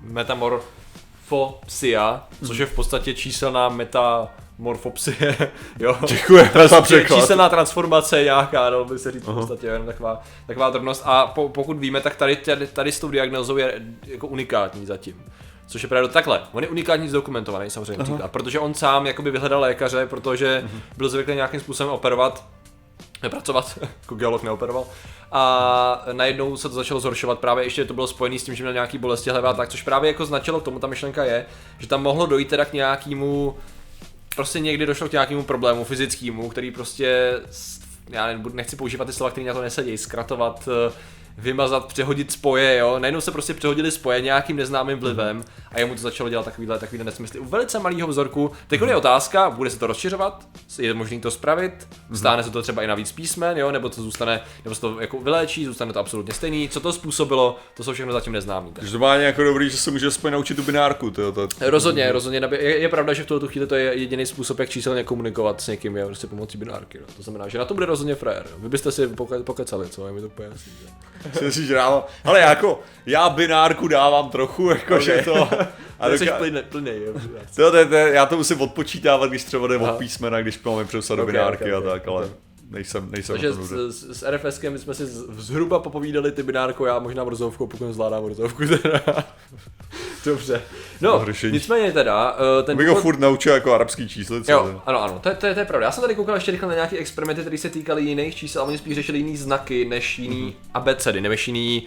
metamorphopsia, 0.02 2.28
což 2.46 2.58
je 2.58 2.66
v 2.66 2.74
podstatě 2.74 3.14
číselná 3.14 3.68
metamorfopsie, 4.58 5.36
jo. 5.78 5.96
Děkujeme 6.06 6.50
za 6.52 6.76
Prostě 6.76 6.82
překlad. 6.82 7.20
Číselná 7.20 7.48
transformace 7.48 8.22
nějaká, 8.22 8.70
dalo 8.70 8.84
by 8.84 8.98
se 8.98 9.10
říct 9.10 9.22
v 9.22 9.34
podstatě, 9.34 9.66
jenom 9.66 9.86
taková, 9.86 10.22
taková 10.46 10.70
drobnost. 10.70 11.02
A 11.04 11.26
po, 11.26 11.48
pokud 11.48 11.78
víme, 11.78 12.00
tak 12.00 12.16
tady, 12.16 12.36
tady, 12.36 12.66
tady 12.66 12.92
s 12.92 13.00
tou 13.00 13.08
diagnózou 13.08 13.56
je 13.56 13.82
jako 14.06 14.26
unikátní 14.26 14.86
zatím. 14.86 15.24
Což 15.66 15.82
je 15.82 15.88
právě 15.88 16.08
takhle. 16.08 16.40
On 16.52 16.62
je 16.62 16.68
unikátní 16.68 17.08
zdokumentovaný 17.08 17.70
samozřejmě 17.70 17.98
například, 17.98 18.30
protože 18.30 18.58
on 18.58 18.74
sám 18.74 19.06
jakoby 19.06 19.30
vyhledal 19.30 19.60
lékaře, 19.60 20.06
protože 20.06 20.62
Mhm. 20.64 20.80
byl 20.96 21.08
zvyklý 21.08 21.34
nějakým 21.34 21.60
způsobem 21.60 21.92
operovat, 21.92 22.44
nepracovat, 23.22 23.78
jako 24.02 24.14
geolog 24.14 24.42
neoperoval. 24.42 24.84
A 25.32 26.02
najednou 26.12 26.56
se 26.56 26.68
to 26.68 26.74
začalo 26.74 27.00
zhoršovat, 27.00 27.38
právě 27.38 27.64
ještě 27.64 27.84
to 27.84 27.94
bylo 27.94 28.06
spojené 28.06 28.38
s 28.38 28.44
tím, 28.44 28.54
že 28.54 28.62
měl 28.64 28.72
nějaký 28.72 28.98
bolesti 28.98 29.30
hlavy 29.30 29.46
a 29.46 29.52
tak, 29.52 29.68
což 29.68 29.82
právě 29.82 30.08
jako 30.08 30.26
značilo 30.26 30.60
k 30.60 30.64
tomu, 30.64 30.78
ta 30.78 30.86
myšlenka 30.86 31.24
je, 31.24 31.46
že 31.78 31.86
tam 31.86 32.02
mohlo 32.02 32.26
dojít 32.26 32.48
teda 32.48 32.64
k 32.64 32.72
nějakému 32.72 33.56
prostě 34.36 34.60
někdy 34.60 34.86
došlo 34.86 35.08
k 35.08 35.12
nějakému 35.12 35.42
problému 35.42 35.84
fyzickému, 35.84 36.48
který 36.48 36.70
prostě, 36.70 37.32
já 38.10 38.38
nechci 38.52 38.76
používat 38.76 39.04
ty 39.04 39.12
slova, 39.12 39.30
které 39.30 39.46
na 39.46 39.54
to 39.54 39.62
nesedí, 39.62 39.98
zkratovat, 39.98 40.68
eh, 40.88 40.92
vymazat, 41.38 41.84
přehodit 41.86 42.32
spoje, 42.32 42.76
jo. 42.78 42.98
Najednou 42.98 43.20
se 43.20 43.30
prostě 43.30 43.54
přehodili 43.54 43.90
spoje 43.90 44.20
nějakým 44.20 44.56
neznámým 44.56 44.98
vlivem 44.98 45.44
a 45.72 45.78
jemu 45.80 45.94
to 45.94 46.00
začalo 46.00 46.30
dělat 46.30 46.44
takovýhle, 46.44 46.78
takovýhle 46.78 47.04
nesmysly. 47.04 47.40
U 47.40 47.44
velice 47.44 47.78
malého 47.78 48.08
vzorku, 48.08 48.50
teď 48.68 48.80
je 48.86 48.96
otázka, 48.96 49.50
bude 49.50 49.70
se 49.70 49.78
to 49.78 49.86
rozšiřovat, 49.86 50.48
je 50.78 50.94
možné 50.94 51.18
to 51.18 51.30
spravit, 51.30 51.88
stáne 52.14 52.42
se 52.42 52.50
to 52.50 52.62
třeba 52.62 52.82
i 52.82 52.86
na 52.86 52.94
víc 52.94 53.12
písmen, 53.12 53.58
jo, 53.58 53.70
nebo 53.70 53.88
to 53.88 54.02
zůstane, 54.02 54.40
nebo 54.64 54.74
se 54.74 54.80
to 54.80 55.00
jako 55.00 55.20
vyléčí, 55.20 55.64
zůstane 55.64 55.92
to 55.92 56.00
absolutně 56.00 56.34
stejný. 56.34 56.68
Co 56.68 56.80
to 56.80 56.92
způsobilo, 56.92 57.56
to 57.76 57.84
jsou 57.84 57.92
všechno 57.92 58.12
zatím 58.12 58.32
neznámý. 58.32 58.72
tak. 58.72 58.80
Každopádně 58.80 59.26
jako 59.26 59.44
dobrý, 59.44 59.70
že 59.70 59.76
se 59.76 59.90
může 59.90 60.06
aspoň 60.06 60.32
naučit 60.32 60.54
tu 60.54 60.62
binárku, 60.62 61.10
tyjo, 61.10 61.32
to, 61.32 61.48
Rozhodně, 61.60 62.12
rozhodně. 62.12 62.40
nabě- 62.40 62.60
Je, 62.60 62.78
je, 62.78 62.88
pravda, 62.88 63.12
že 63.12 63.22
v 63.22 63.26
tuto 63.26 63.48
chvíli 63.48 63.66
to 63.66 63.74
je 63.74 63.94
jediný 63.94 64.26
způsob, 64.26 64.58
jak 64.58 64.68
číselně 64.68 65.04
komunikovat 65.04 65.60
s 65.60 65.66
někým, 65.68 65.96
je 65.96 66.06
prostě 66.06 66.26
pomocí 66.26 66.58
binárky. 66.58 66.98
No. 67.00 67.06
To 67.16 67.22
znamená, 67.22 67.48
že 67.48 67.58
na 67.58 67.64
to 67.64 67.74
bude 67.74 67.86
rozhodně 67.86 68.14
frajer. 68.14 68.46
Vy 68.58 68.68
byste 68.68 68.92
si 68.92 69.06
poke, 69.08 69.38
pokecali, 69.38 69.88
co? 69.88 70.06
Je 70.06 70.12
mi 70.12 70.20
to 70.20 70.26
úplně 70.26 70.48
Že? 71.40 71.52
si 71.52 71.68
dávám, 71.68 72.02
ale 72.24 72.40
jako, 72.40 72.80
já 73.06 73.28
binárku 73.28 73.88
dávám 73.88 74.30
trochu, 74.30 74.70
jakože 74.70 75.18
Ok. 75.18 75.24
to, 75.24 75.48
a 76.00 76.06
A 76.06 76.18
jsi 76.18 76.26
plný, 76.70 76.90
jo. 77.06 77.12
to, 77.56 77.70
to, 77.70 77.86
to, 77.88 77.94
já 77.94 78.26
to 78.26 78.36
musím 78.36 78.60
odpočítávat, 78.60 79.30
když 79.30 79.44
třeba 79.44 79.66
jde 79.68 79.76
od 79.76 79.96
písmena, 79.98 80.42
když 80.42 80.62
máme 80.62 80.84
přepsat 80.84 81.14
do 81.16 81.22
Ok, 81.22 81.26
binárky 81.30 81.74
ok, 81.74 81.80
ok, 81.82 81.86
a 81.86 81.90
tak, 81.90 82.08
ale 82.08 82.24
ok. 82.24 82.32
nejsem, 82.70 83.10
nejsem 83.10 83.32
Takže 83.34 83.48
to 83.52 83.62
s, 83.62 83.70
s, 83.70 84.18
s 84.20 84.30
RFSkem 84.30 84.78
jsme 84.78 84.94
si 84.94 85.06
zhruba 85.06 85.78
popovídali 85.78 86.32
ty 86.32 86.42
binárko, 86.42 86.86
já 86.86 86.98
možná 86.98 87.24
vrzovku, 87.24 87.66
pokud 87.66 87.92
zvládám 87.92 88.24
vrzovku 88.24 88.62
teda. 88.82 89.02
Dobře. 90.24 90.62
No, 91.00 91.18
No, 91.18 91.24
řešení. 91.26 91.52
nicméně 91.52 91.92
teda, 91.92 92.36
eh, 92.60 92.62
ten 92.62 92.76
Bych 92.76 92.86
ho 92.86 92.90
důvod- 92.94 93.02
furt 93.02 93.20
naučil 93.20 93.54
jako 93.54 93.74
arabský 93.74 94.08
číslice. 94.08 94.52
Jo, 94.52 94.82
ano, 94.86 95.02
ano, 95.02 95.18
to, 95.22 95.28
je- 95.28 95.34
to, 95.34 95.46
je, 95.46 95.54
to 95.54 95.60
je 95.60 95.66
pravda. 95.66 95.86
Já 95.86 95.92
jsem 95.92 96.00
tady 96.02 96.14
koukal 96.14 96.34
ještě 96.34 96.50
rychle 96.50 96.68
na 96.68 96.74
nějaké 96.74 96.96
experimenty, 96.98 97.40
které 97.42 97.58
se 97.58 97.70
týkaly 97.70 98.02
jiných 98.02 98.36
čísel, 98.36 98.62
a 98.62 98.64
oni 98.64 98.78
spíš 98.78 98.94
řešili 98.94 99.18
jiný 99.18 99.36
znaky 99.36 99.84
než 99.84 100.18
jiný 100.18 100.56
abecedy, 100.74 101.20
než 101.20 101.48
jiný 101.48 101.86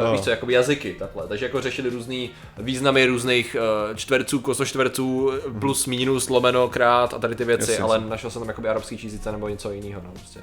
Uh, 0.00 0.06
Jo. 0.06 0.12
víš 0.12 0.20
co, 0.20 0.30
jakoby 0.30 0.52
jazyky, 0.52 0.96
takhle. 0.98 1.26
Takže 1.28 1.44
jako 1.44 1.60
řešili 1.60 1.90
různý 1.90 2.30
významy 2.58 3.06
různých 3.06 3.56
uh, 3.90 3.96
čtverců, 3.96 4.40
kosočtverců, 4.40 5.30
plus, 5.60 5.86
minus, 5.86 6.28
lomeno, 6.28 6.68
krát 6.68 7.14
a 7.14 7.18
tady 7.18 7.34
ty 7.34 7.44
věci, 7.44 7.70
Jasně, 7.70 7.84
ale 7.84 8.00
našel 8.08 8.30
jsem 8.30 8.40
tam 8.42 8.48
jakoby 8.48 8.68
arabský 8.68 8.98
číslice 8.98 9.32
nebo 9.32 9.48
něco 9.48 9.70
jiného, 9.72 10.00
no, 10.04 10.10
prostě. 10.12 10.40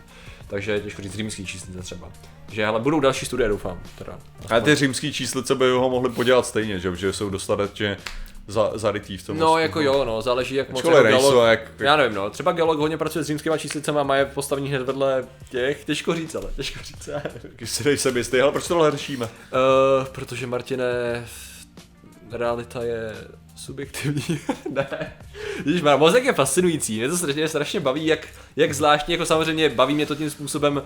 Takže 0.50 0.80
těžko 0.80 1.02
říct 1.02 1.16
římský 1.16 1.46
číslice 1.46 1.80
třeba. 1.82 2.10
Takže 2.46 2.66
ale 2.66 2.80
budou 2.80 3.00
další 3.00 3.26
studie, 3.26 3.50
doufám. 3.50 3.82
Teda. 3.98 4.20
A 4.50 4.60
ty 4.60 4.76
římský 4.76 5.14
číslice 5.14 5.56
by 5.56 5.70
ho 5.70 5.90
mohli 5.90 6.10
podělat 6.10 6.46
stejně, 6.46 6.80
že, 6.80 6.96
že 6.96 7.14
jsou 7.14 7.30
dostatečně 7.30 7.98
za, 8.48 8.72
zarytý 8.76 9.18
v 9.18 9.26
tom. 9.26 9.38
No, 9.38 9.46
mozku. 9.46 9.60
jako 9.60 9.82
jo, 9.82 10.06
no, 10.06 10.22
záleží 10.22 10.56
jak 10.56 10.70
moc 10.70 10.84
jako 10.86 11.04
geolog, 11.04 11.48
jak- 11.50 11.72
Já 11.80 11.96
nevím, 11.96 12.16
no, 12.16 12.30
třeba 12.30 12.52
geolog 12.52 12.80
hodně 12.80 12.98
pracuje 12.98 13.24
s 13.24 13.28
římskýma 13.28 13.58
číslicema 13.58 14.02
a 14.02 14.04
má 14.04 14.16
je 14.16 14.26
postavení 14.26 14.70
hned 14.70 14.82
vedle 14.82 15.26
těch, 15.50 15.86
těžko 15.86 16.16
říct, 16.16 16.36
ale 16.36 16.46
těžko 16.56 16.80
říct. 16.84 17.10
Když 17.56 17.70
si 17.70 17.84
nejsem 17.84 18.18
jistý, 18.18 18.42
ale 18.42 18.52
proč 18.52 18.68
tohle 18.68 18.92
řešíme? 18.92 19.26
Uh, 19.26 20.06
protože 20.12 20.48
Martine, 20.48 20.84
realita 22.32 22.84
je 22.84 23.14
subjektivní. 23.58 24.40
ne. 24.70 25.14
Víš, 25.66 25.82
mozek 25.98 26.24
je 26.24 26.34
fascinující, 26.34 26.98
mě 26.98 27.10
to 27.10 27.18
strašně, 27.18 27.48
strašně 27.48 27.80
baví, 27.80 28.06
jak, 28.06 28.28
jak 28.56 28.74
zvláštně, 28.74 29.14
jako 29.14 29.26
samozřejmě 29.26 29.70
baví 29.70 29.94
mě 29.94 30.06
to 30.06 30.16
tím 30.16 30.30
způsobem, 30.30 30.82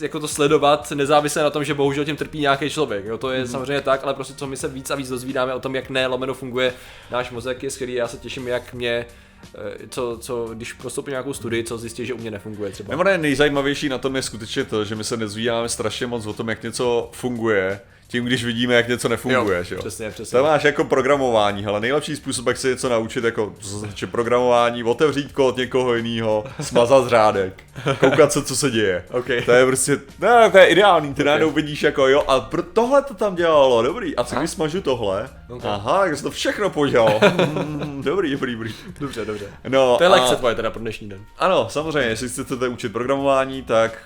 jako 0.00 0.20
to 0.20 0.28
sledovat, 0.28 0.90
nezávisle 0.90 1.42
na 1.42 1.50
tom, 1.50 1.64
že 1.64 1.74
bohužel 1.74 2.04
tím 2.04 2.16
trpí 2.16 2.40
nějaký 2.40 2.70
člověk. 2.70 3.04
Jo, 3.04 3.18
to 3.18 3.30
je 3.30 3.44
mm-hmm. 3.44 3.50
samozřejmě 3.50 3.80
tak, 3.80 4.04
ale 4.04 4.14
prostě 4.14 4.34
co 4.34 4.46
my 4.46 4.56
se 4.56 4.68
víc 4.68 4.90
a 4.90 4.94
víc 4.94 5.08
dozvídáme 5.08 5.54
o 5.54 5.60
tom, 5.60 5.74
jak 5.74 5.90
ne 5.90 6.06
lomeno 6.06 6.34
funguje 6.34 6.74
náš 7.10 7.30
mozek, 7.30 7.62
je 7.62 7.70
skvělý. 7.70 7.94
Já 7.94 8.08
se 8.08 8.16
těším, 8.16 8.48
jak 8.48 8.74
mě, 8.74 9.06
eh, 9.54 9.88
co, 9.88 10.18
co, 10.20 10.48
když 10.54 10.72
prostoupím 10.72 11.10
nějakou 11.10 11.32
studii, 11.32 11.64
co 11.64 11.78
zjistí, 11.78 12.06
že 12.06 12.14
u 12.14 12.18
mě 12.18 12.30
nefunguje 12.30 12.70
třeba. 12.70 12.90
Nebo 12.90 13.04
ne, 13.04 13.18
nejzajímavější 13.18 13.88
na 13.88 13.98
tom 13.98 14.16
je 14.16 14.22
skutečně 14.22 14.64
to, 14.64 14.84
že 14.84 14.94
my 14.94 15.04
se 15.04 15.16
nezvíjáme 15.16 15.68
strašně 15.68 16.06
moc 16.06 16.26
o 16.26 16.32
tom, 16.32 16.48
jak 16.48 16.62
něco 16.62 17.10
funguje, 17.12 17.80
tím, 18.14 18.24
když 18.24 18.44
vidíme, 18.44 18.74
jak 18.74 18.88
něco 18.88 19.08
nefunguje, 19.08 19.58
Jo, 19.58 19.64
že 19.64 19.74
jo? 19.74 19.80
přesně, 19.80 20.10
přesně. 20.10 20.38
To 20.38 20.44
máš 20.44 20.64
jako 20.64 20.84
programování, 20.84 21.66
ale 21.66 21.80
nejlepší 21.80 22.16
způsob, 22.16 22.46
jak 22.46 22.56
se 22.56 22.68
něco 22.68 22.88
naučit, 22.88 23.24
jako 23.24 23.54
co 23.60 23.80
se 23.80 23.86
týče 23.86 24.06
programování, 24.06 24.84
otevřít 24.84 25.32
kód 25.32 25.56
někoho 25.56 25.94
jiného, 25.94 26.44
smazat 26.60 27.08
řádek, 27.08 27.62
koukat 28.00 28.32
se, 28.32 28.42
co 28.42 28.56
se 28.56 28.70
děje. 28.70 29.04
OK. 29.10 29.26
To 29.46 29.52
je 29.52 29.66
prostě, 29.66 29.98
ne, 30.20 30.50
to 30.50 30.58
je 30.58 30.66
ideální, 30.66 31.14
ty 31.14 31.22
Ok. 31.22 31.26
najednou 31.26 31.50
vidíš 31.50 31.82
jako 31.82 32.08
jo, 32.08 32.24
a 32.28 32.40
pro 32.40 32.62
tohle 32.62 33.02
to 33.02 33.14
tam 33.14 33.34
dělalo, 33.34 33.82
dobrý, 33.82 34.16
a 34.16 34.24
co 34.24 34.36
když 34.36 34.50
smažu 34.50 34.80
tohle? 34.80 35.28
Ok. 35.50 35.62
Aha, 35.64 35.98
tak 36.00 36.16
jsi 36.16 36.22
to 36.22 36.30
všechno 36.30 36.70
podělal. 36.70 37.20
Mm, 37.52 38.02
dobrý, 38.04 38.30
dobrý, 38.32 38.52
dobrý. 38.52 38.74
Dobře, 39.00 39.24
dobře. 39.24 39.44
No, 39.68 39.96
To 39.98 40.04
je 40.04 40.08
a- 40.08 40.12
lekce 40.12 40.36
tvoje 40.36 40.54
teda 40.54 40.70
pro 40.70 40.80
dnešní 40.80 41.08
den. 41.08 41.20
ano, 41.38 41.66
samozřejmě, 41.70 42.08
jestli 42.08 42.28
chcete 42.28 42.68
učit 42.68 42.92
programování, 42.92 43.62
tak 43.62 43.98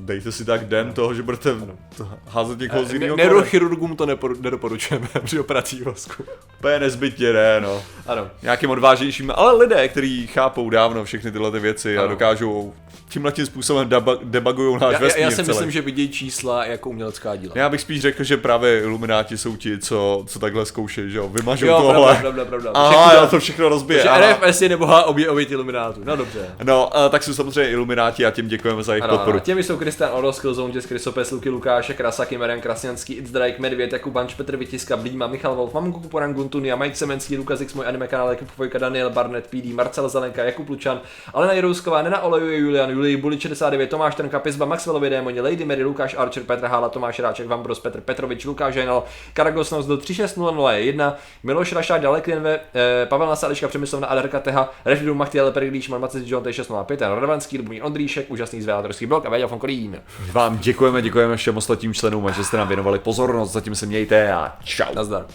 dejte 0.00 0.32
si 0.32 0.44
tak 0.44 0.64
den 0.68 0.92
toho, 0.92 1.14
že 1.14 1.22
budete 1.22 1.54
to 1.96 2.08
házet 2.28 2.58
někoho 2.58 2.84
z 2.84 2.92
jiného. 2.92 3.16
Neurochirurgům 3.16 3.96
to 3.96 4.06
neporu- 4.06 4.40
nedoporučujeme 4.40 5.08
při 5.24 5.38
operacích 5.40 5.84
mozku. 5.84 6.24
Úplně 6.58 6.78
nezbytně 6.78 7.32
ne, 7.32 7.60
no. 7.60 7.82
Ano. 8.06 8.28
Nějakým 8.42 8.70
odvážnějším, 8.70 9.32
ale 9.34 9.52
lidé, 9.56 9.88
kteří 9.88 10.26
chápou 10.26 10.70
dávno 10.70 11.04
všechny 11.04 11.32
tyhle 11.32 11.50
ty 11.50 11.58
věci 11.58 11.98
a 11.98 12.00
Ano. 12.00 12.10
dokážou 12.10 12.74
tímhle 13.08 13.32
tím 13.32 13.46
způsobem 13.46 13.88
deba- 13.88 14.18
debugují 14.22 14.74
náš 14.74 14.82
Já, 14.82 14.92
já, 14.92 14.98
vesmír 14.98 15.22
já 15.24 15.30
si 15.30 15.36
celý. 15.36 15.48
myslím, 15.48 15.70
že 15.70 15.80
vidějí 15.80 16.08
čísla 16.08 16.64
jako 16.66 16.90
umělecká 16.90 17.36
díla. 17.36 17.52
Já 17.56 17.68
bych 17.68 17.80
spíš 17.80 18.00
řekl, 18.00 18.24
že 18.24 18.36
právě 18.36 18.80
ilumináti 18.80 19.38
jsou 19.38 19.56
ti, 19.56 19.78
co, 19.78 20.24
co 20.26 20.38
takhle 20.38 20.66
zkoušejí, 20.66 21.10
že 21.10 21.18
jo, 21.18 21.28
vymažou 21.28 21.66
Jo, 21.66 21.76
tohle. 21.82 21.94
pravda, 22.16 22.20
pravda, 22.20 22.44
pravda. 22.44 22.70
Aha, 22.74 23.14
já 23.14 23.26
to 23.26 23.38
všechno 23.40 23.68
rozbije. 23.68 24.02
že. 24.02 24.08
RFS 24.08 24.62
je 24.62 24.68
nebohá 24.68 25.02
obě, 25.04 25.30
oběť 25.30 25.50
iluminátů. 25.50 26.00
No 26.04 26.16
dobře. 26.16 26.46
No, 26.62 26.96
a 26.96 27.08
tak 27.08 27.22
jsou 27.22 27.34
samozřejmě 27.34 27.70
ilumináti 27.70 28.26
a 28.26 28.30
tím 28.30 28.48
děkujeme 28.48 28.82
za 28.82 28.92
jejich 28.94 29.04
Ano, 29.04 29.12
podporu. 29.12 29.36
ano. 29.36 29.40
Těmi 29.40 29.62
jsou 29.62 29.76
Kristian 29.76 30.10
Oros, 30.12 30.40
Killzone, 30.40 30.74
Jess 30.74 30.86
Krysopes, 30.86 31.30
Luky 31.30 31.48
Lukáše, 31.50 31.94
Krasaky, 31.94 32.38
Marian 32.38 32.60
Krasňanský, 32.60 33.14
It's 33.14 33.30
Drake, 33.30 33.58
Medvěd, 33.58 33.92
Jakub 33.92 34.12
Banč, 34.12 34.34
Petr 34.34 34.56
Vytiska, 34.56 34.96
Blíma, 34.96 35.26
Michal 35.26 35.54
Wolf, 35.54 35.74
Mamunku 35.74 36.00
Kuporan, 36.00 36.34
Guntunia, 36.34 36.76
Mike 36.76 36.96
Semenský, 36.96 37.36
Lukas 37.36 37.60
X, 37.60 37.74
můj 37.74 37.86
anime 37.86 38.06
kanál, 38.08 38.28
Jakub 38.28 38.48
Fojka, 38.50 38.78
Daniel 38.78 39.10
Barnett, 39.10 39.46
PD, 39.46 39.72
Marcel 39.74 40.08
Zelenka, 40.08 40.44
Jakub 40.44 40.68
Lučan, 40.68 41.00
Alena 41.34 41.52
Jirousková, 41.52 42.02
Nena 42.02 42.20
Olejuje, 42.22 42.58
Julia 42.58 42.80
Jan, 42.82 42.90
Julii 42.94 43.16
Bulič 43.16 43.42
69, 43.42 43.90
Tomáš 43.90 44.14
Trnka, 44.14 44.38
Pizba, 44.38 44.66
Maxwellovi 44.66 45.10
Démoni, 45.10 45.40
Lady 45.40 45.64
Mary, 45.64 45.84
Lukáš 45.84 46.14
Archer, 46.18 46.42
Petr 46.42 46.66
Hála, 46.66 46.88
Tomáš 46.88 47.18
Ráček, 47.18 47.46
Vambros, 47.46 47.80
Petr 47.80 48.00
Petrovič, 48.00 48.44
Lukáš 48.44 48.74
Ženal, 48.74 49.04
Karagosnos 49.32 49.86
do 49.86 49.96
36001, 49.96 51.16
Miloš 51.42 51.72
Rašák, 51.72 52.00
Dalek 52.00 52.26
Linve, 52.26 52.60
eh, 52.74 53.06
Pavel 53.06 53.28
Nasališka, 53.28 53.68
Přemyslovna 53.68 54.06
Adarka 54.06 54.40
Teha, 54.40 54.72
Refridu 54.84 55.14
Machtiel, 55.14 55.52
Perglíš, 55.52 55.88
Marmacis 55.88 56.22
John, 56.26 56.44
605, 56.50 57.00
Radovanský, 57.14 57.58
Lubomír 57.58 57.84
Ondříšek, 57.84 58.30
úžasný 58.30 58.62
zvědátorský 58.62 59.06
blok 59.06 59.26
a 59.26 59.30
Véďa 59.30 59.46
Fonkolín. 59.46 60.00
Vám 60.32 60.58
děkujeme, 60.58 61.02
děkujeme 61.02 61.36
všem 61.36 61.56
ostatním 61.56 61.94
členům, 61.94 62.32
že 62.36 62.44
jste 62.44 62.56
nám 62.56 62.68
věnovali 62.68 62.98
pozornost, 62.98 63.52
zatím 63.52 63.74
se 63.74 63.86
mějte 63.86 64.32
a 64.32 64.56
čau. 64.64 64.94
Nazdar. 64.94 65.26